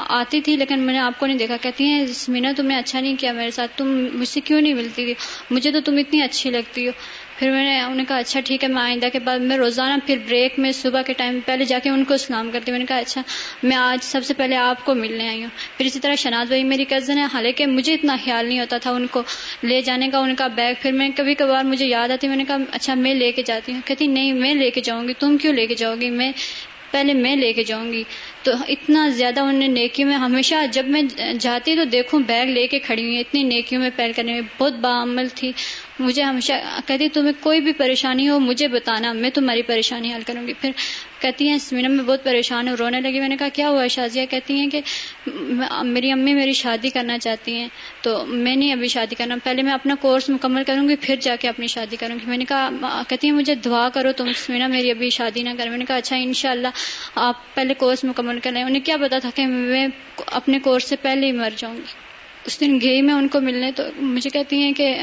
[0.09, 2.99] آتی تھی لیکن میں نے آپ کو نہیں دیکھا۔ کہتی ہیں مینا تم نے اچھا
[2.99, 5.13] نہیں کیا میرے ساتھ، تم مجھ سے کیوں نہیں ملتی تھی؟
[5.49, 6.91] مجھے تو تم اتنی اچھی لگتی ہو۔
[7.39, 9.93] پھر میں نے انہوں نے کہا اچھا ٹھیک ہے، میں آئندہ کے بعد میں روزانہ
[10.05, 12.71] پھر بریک میں صبح کے ٹائم پہلے جا کے ان کو سلام کرتی ہوں.
[12.71, 13.21] میں نے کہا اچھا
[13.63, 15.49] میں آج سب سے پہلے آپ کو ملنے آئی ہوں.
[15.77, 18.91] پھر اسی طرح شناز بھائی میری کزن ہے حالانکہ مجھے اتنا خیال نہیں ہوتا تھا
[18.91, 19.21] ان کو
[19.63, 22.43] لے جانے کا، ان کا بیگ پھر میں کبھی کبھار مجھے یاد آتی میں نے
[22.47, 23.81] کہا اچھا میں لے کے جاتی ہوں.
[23.85, 26.09] کہتی، نہیں، میں لے کے جاؤں گی، تم کیوں لے کے جاؤ گی?
[26.09, 26.31] میں،
[26.91, 28.03] پہلے میں لے کے جاؤں گی.
[28.43, 31.01] تو اتنا زیادہ انہوں نے میں ہمیشہ جب میں
[31.39, 34.73] جاتی تو دیکھوں بیگ لے کے کھڑی ہوئی اتنی نیکیوں میں پہل کرنے میں بہت
[34.73, 35.51] باعمل تھی۔
[35.99, 36.53] مجھے ہمیشہ
[36.85, 40.53] کہتی تمہیں کوئی بھی پریشانی ہو، مجھے بتانا، میں تمہاری پریشانی حل کروں گی.
[40.53, 40.71] پھر
[41.21, 44.25] کہتی ہیں سمینا میں بہت پریشان ہوں، رونے لگی میں نے کہا، کیا ہوا شازیہ؟
[44.25, 44.81] کہتی ہیں کہ
[45.83, 47.67] میری امی میری شادی کرنا چاہتی ہیں،
[48.01, 51.35] تو میں نہیں ابھی شادی کرنا، پہلے میں اپنا کورس مکمل کروں گی، پھر جا
[51.35, 52.25] کے اپنی شادی کروں گی.
[52.25, 55.69] میں نے کہا کہتی ہیں، مجھے دعا کرو تم سمینا میری ابھی شادی نہ کریں.
[55.69, 56.67] میں نے کہا اچھا ان شاء اللہ
[57.15, 59.87] آپ پہلے کورس مکمل کریں انہیں کیا پتا تھا کہ میں
[60.25, 62.04] اپنے کورس سے پہلے ہی مر جاؤں گی۔
[62.45, 64.95] اس دن گئی میں ان کو ملنے تو مجھے کہتی ہیں کہ،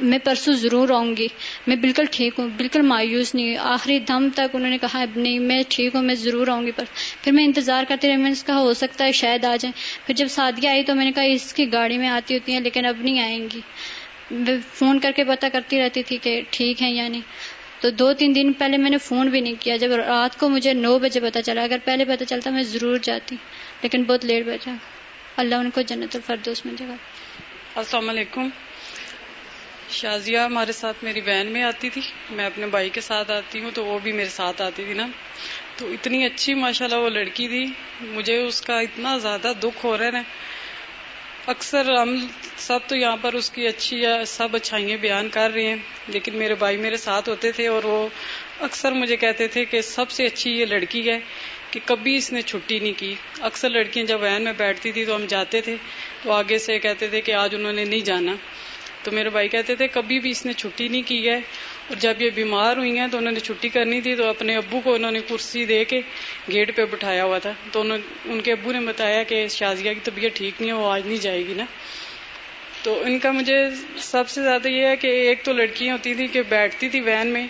[0.00, 1.26] میں پرسوں ضرور آؤں گی۔
[1.66, 5.62] میں بالکل ٹھیک ہوں، بالکل مایوس نہیں آخری دم تک انہوں نے کہا، نہیں، میں
[5.68, 6.84] ٹھیک ہوں، میں ضرور آؤں گی۔ پر
[7.22, 10.14] پھر میں انتظار کرتی رہی، میں نے کہا، ہو سکتا ہے شاید آ جائیں۔ پھر
[10.14, 12.86] جب سادگی آئی تو میں نے کہا، اس کی گاڑی میں آتی ہوتی ہیں، لیکن
[12.86, 13.60] اب نہیں آئیں گی۔
[14.72, 17.20] فون کر کے پتا کرتی رہتی تھی کہ ٹھیک ہے یا نہیں۔
[17.80, 20.72] تو دو تین دن پہلے میں نے فون بھی نہیں کیا۔ جب رات کو مجھے
[20.72, 23.36] نو بجے پتا چلا، اگر پہلے پتا چلتا میں ضرور جاتی،
[23.82, 24.74] لیکن بہت لیٹ بجا
[25.36, 26.94] اللہ ان کو جنت الفردوس میں جگہ
[27.74, 28.48] السلام علیکم۔
[29.90, 33.70] شازیہ ہمارے ساتھ میری وین میں آتی تھی۔ میں اپنے بھائی کے ساتھ آتی ہوں
[33.74, 35.06] تو وہ بھی میرے ساتھ آتی تھی نا۔
[35.76, 37.66] تو اتنی اچھی ماشاءاللہ وہ لڑکی تھی۔
[38.00, 40.22] مجھے اس کا اتنا زیادہ دکھ ہو رہا ہے
[41.46, 42.26] اکثر ہم
[42.56, 45.76] سب تو یہاں پر اس کی اچھی سب اچھائیاں بیان کر رہے ہیں۔
[46.08, 48.08] لیکن میرے بھائی میرے ساتھ ہوتے تھے اور وہ
[48.60, 51.18] اکثر مجھے کہتے تھے کہ سب سے اچھی یہ لڑکی ہے۔
[51.74, 55.16] کہ کبھی اس نے چھٹی نہیں کی۔ اکثر لڑکیاں جب وین میں بیٹھتی تھی تو
[55.16, 55.76] ہم جاتے تھے
[56.22, 58.34] تو آگے سے کہتے تھے کہ آج انہوں نے نہیں جانا۔
[59.02, 61.36] تو میرے بھائی کہتے تھے، کبھی بھی اس نے چھٹی نہیں کی ہے۔
[61.88, 64.80] اور جب یہ بیمار ہوئی ہیں تو انہوں نے چھٹی کرنی تھی تو اپنے ابو
[64.84, 66.00] کو انہوں نے کرسی دے کے
[66.52, 67.84] گیٹ پہ بٹھایا ہوا تھا۔ تو
[68.24, 71.18] ان کے ابو نے بتایا کہ شازیہ کی طبیعت ٹھیک نہیں ہے، وہ آج نہیں
[71.18, 71.64] جائے گی نا۔
[72.82, 73.66] تو ان کا مجھے
[73.96, 77.26] سب سے زیادہ یہ ہے کہ ایک تو لڑکیاں ہوتی تھی کہ بیٹھتی تھی وین
[77.26, 77.46] میں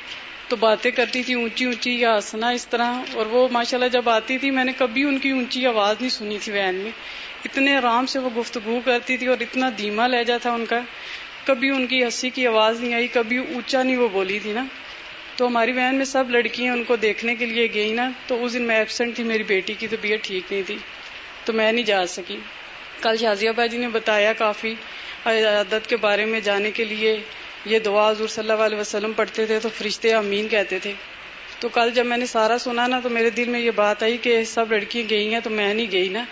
[0.49, 4.39] تو باتیں کرتی تھی اونچی اونچی یا ہنسنا اس طرح، اور وہ ماشاءاللہ جب آتی
[4.39, 6.91] تھی، میں نے کبھی ان کی اونچی آواز نہیں سنی تھی وین میں۔
[7.45, 10.81] اتنے آرام سے وہ گفتگو کرتی تھی اور اتنا دھیما لہجا تھا ان کا۔
[11.47, 14.65] کبھی ان کی ہنسی کی آواز نہیں آئی، کبھی اونچا نہیں وہ بولی تھی نا۔
[15.37, 18.53] تو ہماری وین میں سب لڑکیاں ان کو دیکھنے کے لیے گئی نا۔ تو اس
[18.53, 20.77] دن میں ایبسنٹ تھی میری بیٹی کی طبیعت ٹھیک نہیں تھی۔
[21.45, 22.37] تو میں نہیں جا سکی۔
[23.03, 24.75] کل شازیہ جی نے بتایا کافی
[25.25, 27.17] عادت کے بارے میں جانے کے لیے۔
[27.65, 30.93] یہ دعا حضور صلی اللہ علیہ وسلم پڑھتے تھے تو فرشتے امین کہتے تھے۔
[31.61, 34.17] تو کل جب میں نے سارا سنا نا تو میرے دل میں یہ بات آئی
[34.17, 36.25] کہ سب لڑکیاں گئی ہیں تو میں نہیں گئی نا۔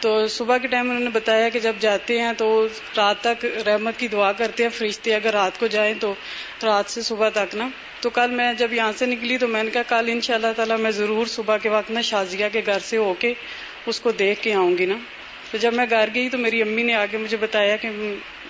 [0.00, 3.98] تو صبح کے ٹائم انہوں نے بتایا کہ جب جاتے ہیں تو رات تک رحمت
[3.98, 6.14] کی دعا کرتے ہیں فرشتے اگر رات کو جائیں تو
[6.62, 7.68] رات سے صبح تک نا۔
[8.00, 10.46] تو کل میں جب یہاں سے نکلی تو میں نے کہا کل ان شاء اللہ
[10.56, 13.34] تعالیٰ میں ضرور صبح کے وقت نا شازیہ کے گھر سے ہو کے
[13.86, 14.96] اس کو دیکھ کے آؤں گی نا۔
[15.50, 17.90] تو جب میں گھر گئی تو میری امی نے آگے مجھے بتایا کہ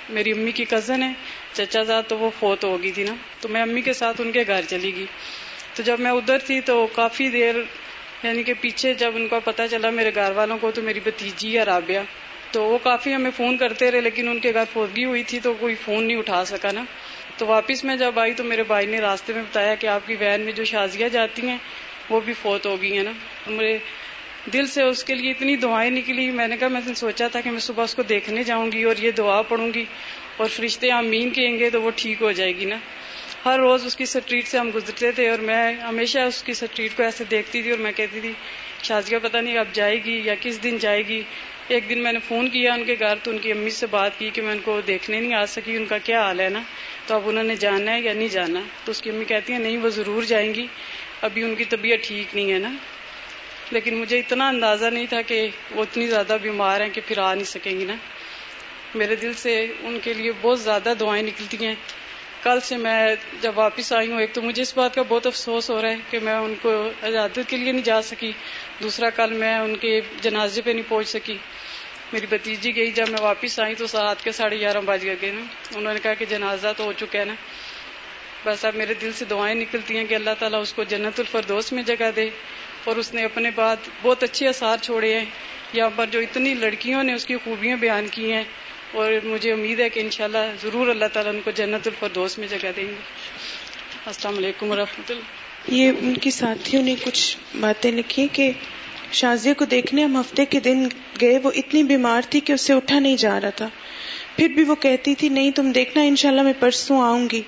[0.09, 1.13] میری امی کی کزن ہے،
[1.53, 4.33] چچا زاد تو وہ فوت ہو گئی تھی نا۔ تو میں امی کے ساتھ ان
[4.33, 5.07] کے گھر چلی گئی۔
[5.75, 7.55] تو جب میں ادھر تھی تو کافی دیر
[8.23, 11.59] یعنی کہ پیچھے جب ان کا پتا چلا میرے گھر والوں کو، تو میری بتیجی
[11.59, 12.03] ہے رابعہ۔
[12.51, 15.55] تو وہ کافی ہمیں فون کرتے رہے، لیکن ان کے گھر فوتگی ہوئی تھی تو
[15.61, 16.85] کوئی فون نہیں اٹھا سکا نا۔
[17.37, 20.17] تو واپس میں جب آئی تو میرے بھائی نے راستے میں بتایا کہ آپ کی
[20.21, 21.59] وین میں جو شازیاں جاتی ہیں،
[22.11, 23.13] وہ بھی فوت ہو گئی ہیں نا۔
[23.47, 23.79] میرے
[24.53, 27.41] دل سے اس کے لیے اتنی دعائیں نکلی۔ میں نے کہا، میں نے سوچا تھا
[27.41, 29.85] کہ میں صبح اس کو دیکھنے جاؤں گی اور یہ دعا پڑھوں گی
[30.37, 32.77] اور فرشتے امین کہیں گے تو وہ ٹھیک ہو جائے گی نا۔
[33.45, 36.97] ہر روز اس کی اسٹریٹ سے ہم گزرتے تھے اور میں ہمیشہ اس کی اسٹریٹ
[36.97, 38.33] کو ایسے دیکھتی تھی اور میں کہتی تھی،
[38.83, 41.23] شازیہ پتہ نہیں اب جائے گی یا کس دن جائے گی۔
[41.69, 44.19] ایک دن میں نے فون کیا ان کے گھر تو ان کی امی سے بات
[44.19, 46.63] کی کہ میں ان کو دیکھنے نہیں آ سکی، ان کا کیا حال ہے نا؟
[47.07, 49.61] تو اب انہوں نے جانا ہے یا نہیں جانا؟ تو اس کی امی کہتی ہیں،
[49.61, 50.67] نہیں، وہ ضرور جائیں گی،
[51.23, 52.73] ابھی ان کی طبیعت ٹھیک نہیں ہے نا۔
[53.71, 57.35] لیکن مجھے اتنا اندازہ نہیں تھا کہ وہ اتنی زیادہ بیمار ہیں کہ پھر آ
[57.35, 57.95] نہیں سکیں گی نا۔
[58.95, 61.75] میرے دل سے ان کے لیے بہت زیادہ دعائیں نکلتی ہیں۔
[62.43, 65.71] کل سے میں جب واپس آئی ہوں، ایک تو مجھے اس بات کا بہت افسوس
[65.71, 68.33] ہو رہا ہے کہ میں ان کو عجادت کے لیے نہیں جا سکی۔
[68.83, 71.39] دوسرا، کل میں ان کے جنازے پہ نہیں پہنچ سکی۔
[72.13, 75.41] میری بتیجی گئی، جب میں واپس آئی تو رات کے ساڑھے گیارہ بج گئے نا۔
[75.79, 77.35] انہوں نے کہا کہ جنازہ تو ہو چکا ہے نا۔
[78.45, 81.73] بس اب میرے دل سے دعائیں نکلتی ہیں کہ اللہ تعالیٰ اس کو جنت الفردوس
[81.73, 82.31] میں جگہ دے۔
[82.85, 85.25] اور اس نے اپنے بعد بہت اچھے اثار چھوڑے ہیں۔
[85.73, 88.45] یہاں پر جو اتنی لڑکیوں نے اس کی خوبیاں بیان کی ہیں
[88.93, 92.69] اور مجھے امید ہے کہ انشاءاللہ ضرور اللہ تعالیٰ ان کو جنت الفردوس میں جگہ
[92.77, 92.95] دیں گے۔
[94.07, 95.13] السلام علیکم و اللہ۔
[95.69, 98.51] یہ ان کی ساتھیوں نے کچھ باتیں لکھی کہ
[99.13, 100.89] شازیہ کو دیکھنے ہم ہفتے کے دن
[101.21, 103.69] گئے، وہ اتنی بیمار تھی کہ اس سے اٹھا نہیں جا رہا تھا۔
[104.37, 107.43] پھر بھی وہ کہتی تھی، نہیں تم دیکھنا، انشاءاللہ میں پرسوں آؤں گی۔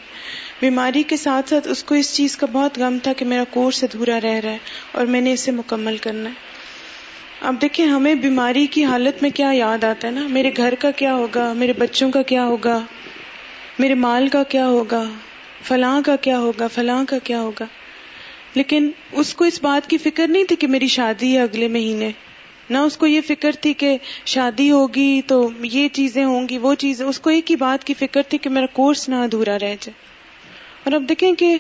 [0.61, 3.85] بیماری کے ساتھ ساتھ اس کو اس چیز کا بہت غم تھا کہ میرا کورس
[3.85, 4.59] ادھورا رہ رہا ہے
[4.93, 6.35] اور میں نے اسے مکمل کرنا ہے۔
[7.41, 10.91] اب دیکھیں ہمیں بیماری کی حالت میں کیا یاد آتا ہے نا؟ میرے گھر کا
[10.91, 12.81] کیا ہوگا؟ میرے بچوں کا کیا ہوگا؟
[13.79, 15.05] میرے مال کا کیا ہوگا؟
[15.63, 17.65] فلاں کا کیا ہوگا؟ فلاں کا کیا ہوگا؟
[18.55, 22.11] لیکن اس کو اس بات کی فکر نہیں تھی کہ میری شادی ہے اگلے مہینے۔
[22.71, 26.75] نہ اس کو یہ فکر تھی کہ شادی ہوگی تو یہ چیزیں ہوں گی، وہ
[26.75, 29.77] چیزیں۔ اس کو ایک ہی بات کی فکر تھی کہ میرا کورس نہ ادھورا رہ
[29.81, 30.16] جائے۔
[30.87, 31.59] اور اب دیکھیں کہ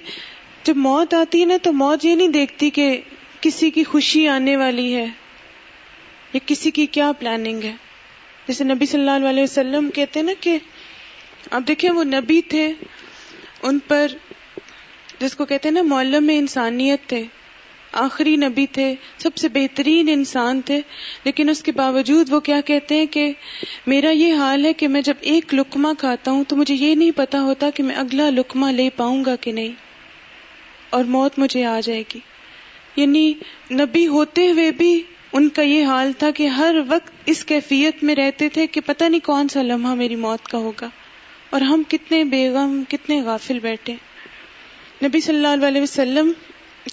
[0.64, 3.00] جب موت آتی ہے نا تو موت یہ نہیں دیکھتی کہ
[3.40, 5.06] کسی کی خوشی آنے والی ہے
[6.32, 7.72] یا کسی کی کیا پلاننگ ہے۔
[8.48, 10.58] جیسے نبی صلی اللہ علیہ وسلم کہتے ہیں نا کہ
[11.50, 12.72] اب دیکھیں وہ نبی تھے،
[13.62, 14.06] ان پر
[15.18, 17.22] جس کو کہتے ہیں نا معلم انسانیت تھے۔
[17.96, 20.80] آخری نبی تھے، سب سے بہترین انسان تھے،
[21.24, 23.32] لیکن اس کے باوجود وہ کیا کہتے ہیں کہ
[23.86, 27.10] میرا یہ حال ہے کہ میں جب ایک لکما کھاتا ہوں تو مجھے یہ نہیں
[27.16, 29.72] پتا ہوتا کہ میں اگلا لکما لے پاؤں گا کہ نہیں،
[30.90, 32.20] اور موت مجھے آ جائے گی۔
[32.96, 33.32] یعنی
[33.72, 35.00] نبی ہوتے ہوئے بھی
[35.32, 39.04] ان کا یہ حال تھا کہ ہر وقت اس کیفیت میں رہتے تھے کہ پتہ
[39.04, 40.88] نہیں کون سا لمحہ میری موت کا ہوگا،
[41.50, 43.94] اور ہم کتنے بیگم کتنے غافل بیٹھے۔
[45.02, 46.32] نبی صلی اللہ علیہ وسلم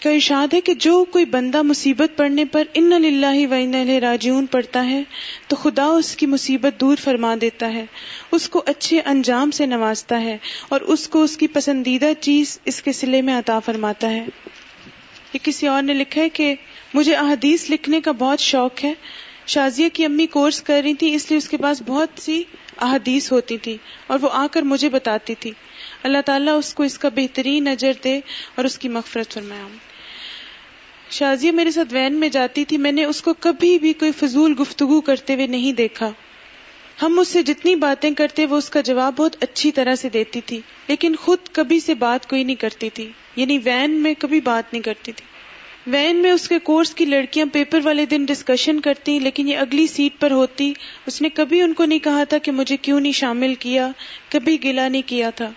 [0.02, 4.46] کا ارشاد ہے کہ جو کوئی بندہ مصیبت پڑنے پر ان للہ و ان راجعون
[4.46, 5.04] پڑتا ہے،
[5.48, 7.86] تو خدا اس کی مصیبت دور فرما دیتا ہے،
[8.32, 10.38] اس کو اچھے انجام سے نوازتا ہے
[10.70, 14.26] اور اس کو اس کی پسندیدہ چیز اس کے سلے میں عطا فرماتا ہے۔
[15.34, 16.56] یہ کسی اور نے لکھا ہے کہ
[16.94, 18.94] مجھے احادیث لکھنے کا بہت شوق ہے۔
[19.48, 22.44] شازیہ کی امی کورس کر رہی تھی اس لیے اس کے پاس بہت سی
[22.82, 23.78] احادیث ہوتی تھی
[24.08, 25.52] اور وہ آ کر مجھے بتاتی تھی۔
[26.04, 28.20] اللہ تعالیٰ اس کو اس کا بہترین نظر دے
[28.56, 29.68] اور اس کی مغفرت فرمایا
[31.10, 34.12] شازیہ جی، میرے ساتھ وین میں جاتی تھی، میں نے اس کو کبھی بھی کوئی
[34.12, 36.12] فضول گفتگو کرتے ہوئے نہیں دیکھا۔
[37.01, 40.41] ہم اس سے جتنی باتیں کرتے، وہ اس کا جواب بہت اچھی طرح سے دیتی
[40.41, 44.74] تھی، لیکن خود کبھی سے بات کوئی نہیں کرتی تھی۔ یعنی وین میں کبھی بات
[44.74, 45.26] نہیں کرتی تھی۔
[45.91, 49.88] وین میں اس کے کورس کی لڑکیاں پیپر والے دن ڈسکشن کرتی لیکن یہ اگلی
[49.88, 50.74] سیٹ پر ہوتی۔
[51.06, 53.89] اس نے کبھی ان کو نہیں کہا تھا کہ مجھے کیوں نہیں شامل کیا،
[54.30, 55.51] کبھی گلا نہیں کیا تھا۔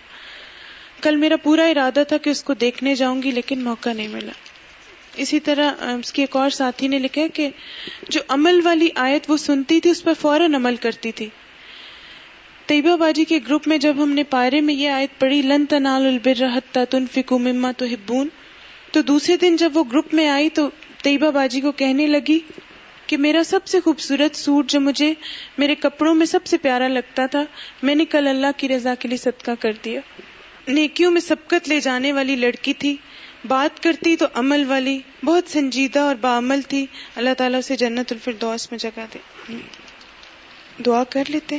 [1.01, 4.31] کل میرا پورا ارادہ تھا کہ اس کو دیکھنے جاؤں گی، لیکن موقع نہیں ملا۔
[5.15, 7.49] اسی طرح اس کی ایک اور ساتھی نے لکھا کہ
[8.09, 11.29] جو عمل والی آیت وہ سنتی تھی، اس پر فوراً عمل کرتی تھی۔
[12.65, 16.05] طیبہ باجی کے گروپ میں جب ہم نے پائرے میں یہ آیت پڑھی، لن تنال
[16.05, 18.27] البر حتى تنفقوا مما تحبون،
[18.91, 20.69] تو دوسرے دن جب وہ گروپ میں آئی تو
[21.03, 22.39] طیبہ باجی کو کہنے لگی
[23.07, 25.13] کہ میرا سب سے خوبصورت سوٹ جو مجھے
[25.57, 27.43] میرے کپڑوں میں سب سے پیارا لگتا تھا،
[27.83, 29.99] میں نے کل اللہ کی رضا کے لیے صدقہ کر دیا۔
[30.67, 32.95] نیکیوں میں سبقت لے جانے والی لڑکی تھی،
[33.47, 38.71] بات کرتی تو عمل والی، بہت سنجیدہ اور بعمل تھی۔ اللہ تعالیٰ سے جنت الفردوس
[38.71, 39.55] میں جگہ دے۔
[40.85, 41.57] دعا کر لیتے۔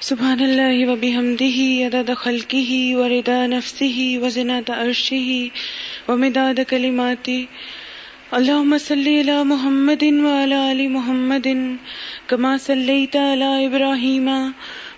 [0.00, 5.14] سبحان اللہ و بحمدہ، عدد خلقہ و ردا نفسہ و زنات عرشہ،
[6.10, 7.46] و مداد کلماتی
[8.30, 11.46] اللہم صلی علی محمد و علی محمد،
[12.26, 14.30] کما صلیت علی ابراہیم۔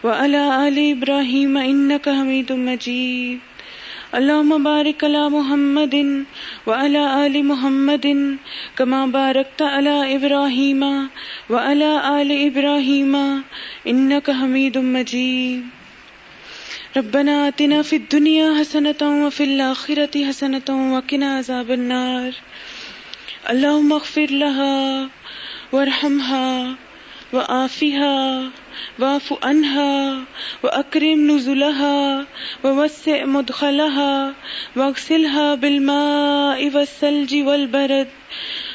[0.05, 3.48] و علی آل ابراہیم انکا حمید مجید
[4.18, 5.92] اللهم بارك على محمد
[6.68, 8.07] وعلى آل محمد
[8.78, 10.80] كما باركت على إبراهيم
[11.51, 11.90] وعلى
[12.22, 13.14] آل إبراهيم
[13.86, 15.62] إنك حميد مجيد.
[16.96, 22.32] ربنا آتنا في الدنيا حسنة وفي الآخرة حسنة وقنا عذاب النار.
[23.51, 25.09] اللهم اغفر لها
[25.72, 26.74] وارحمها
[27.32, 28.51] وآفها
[28.99, 30.25] واف عنها
[30.62, 32.27] وأكرم نزلها
[32.64, 34.35] ووسع مدخلها
[34.77, 38.09] واغسلها بالماء والثلج والبرد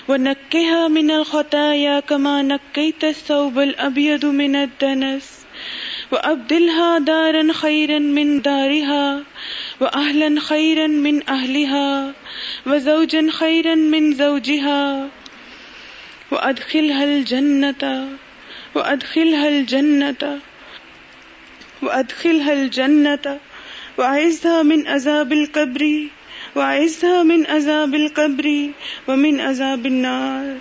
[0.07, 5.45] ونكها من الخطايا كما نكيت الثوب الأبيض من الدنس
[6.11, 9.23] وأبدلها دارا خيرا من دارها
[9.81, 12.13] وأهلا خيرا من أهلها
[12.65, 15.09] وزوجا خيرا من زوجها
[16.31, 18.09] وأدخلها الجنة
[18.75, 20.39] وأدخلها الجنة
[21.81, 23.39] وأدخلها الجنة
[23.97, 26.07] وأعزها من عذاب القبر
[26.55, 28.69] وأعزها من عذاب القبر
[29.07, 30.57] ومن عذاب النار.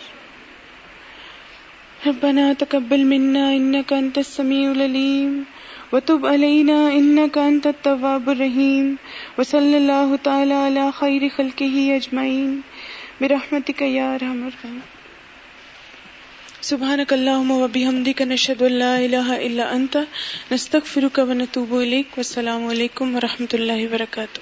[2.06, 5.44] ربنا تقبل منا إنك أنت السميع العليم.
[5.92, 8.98] وتب علينا إنك أنت التواب الرحيم.
[9.38, 12.62] وصلى الله تعالى على خير خلقه أجمعين.
[13.20, 14.93] برحمتك يا أرحم الراحمين.
[16.64, 19.96] سبحانك اللهم وبحمدك نشهد ان لا اله الا انت
[20.52, 24.40] نستغفرك ونتوب اليك والسلام علیکم ورحمۃ اللہ وبرکاتہ۔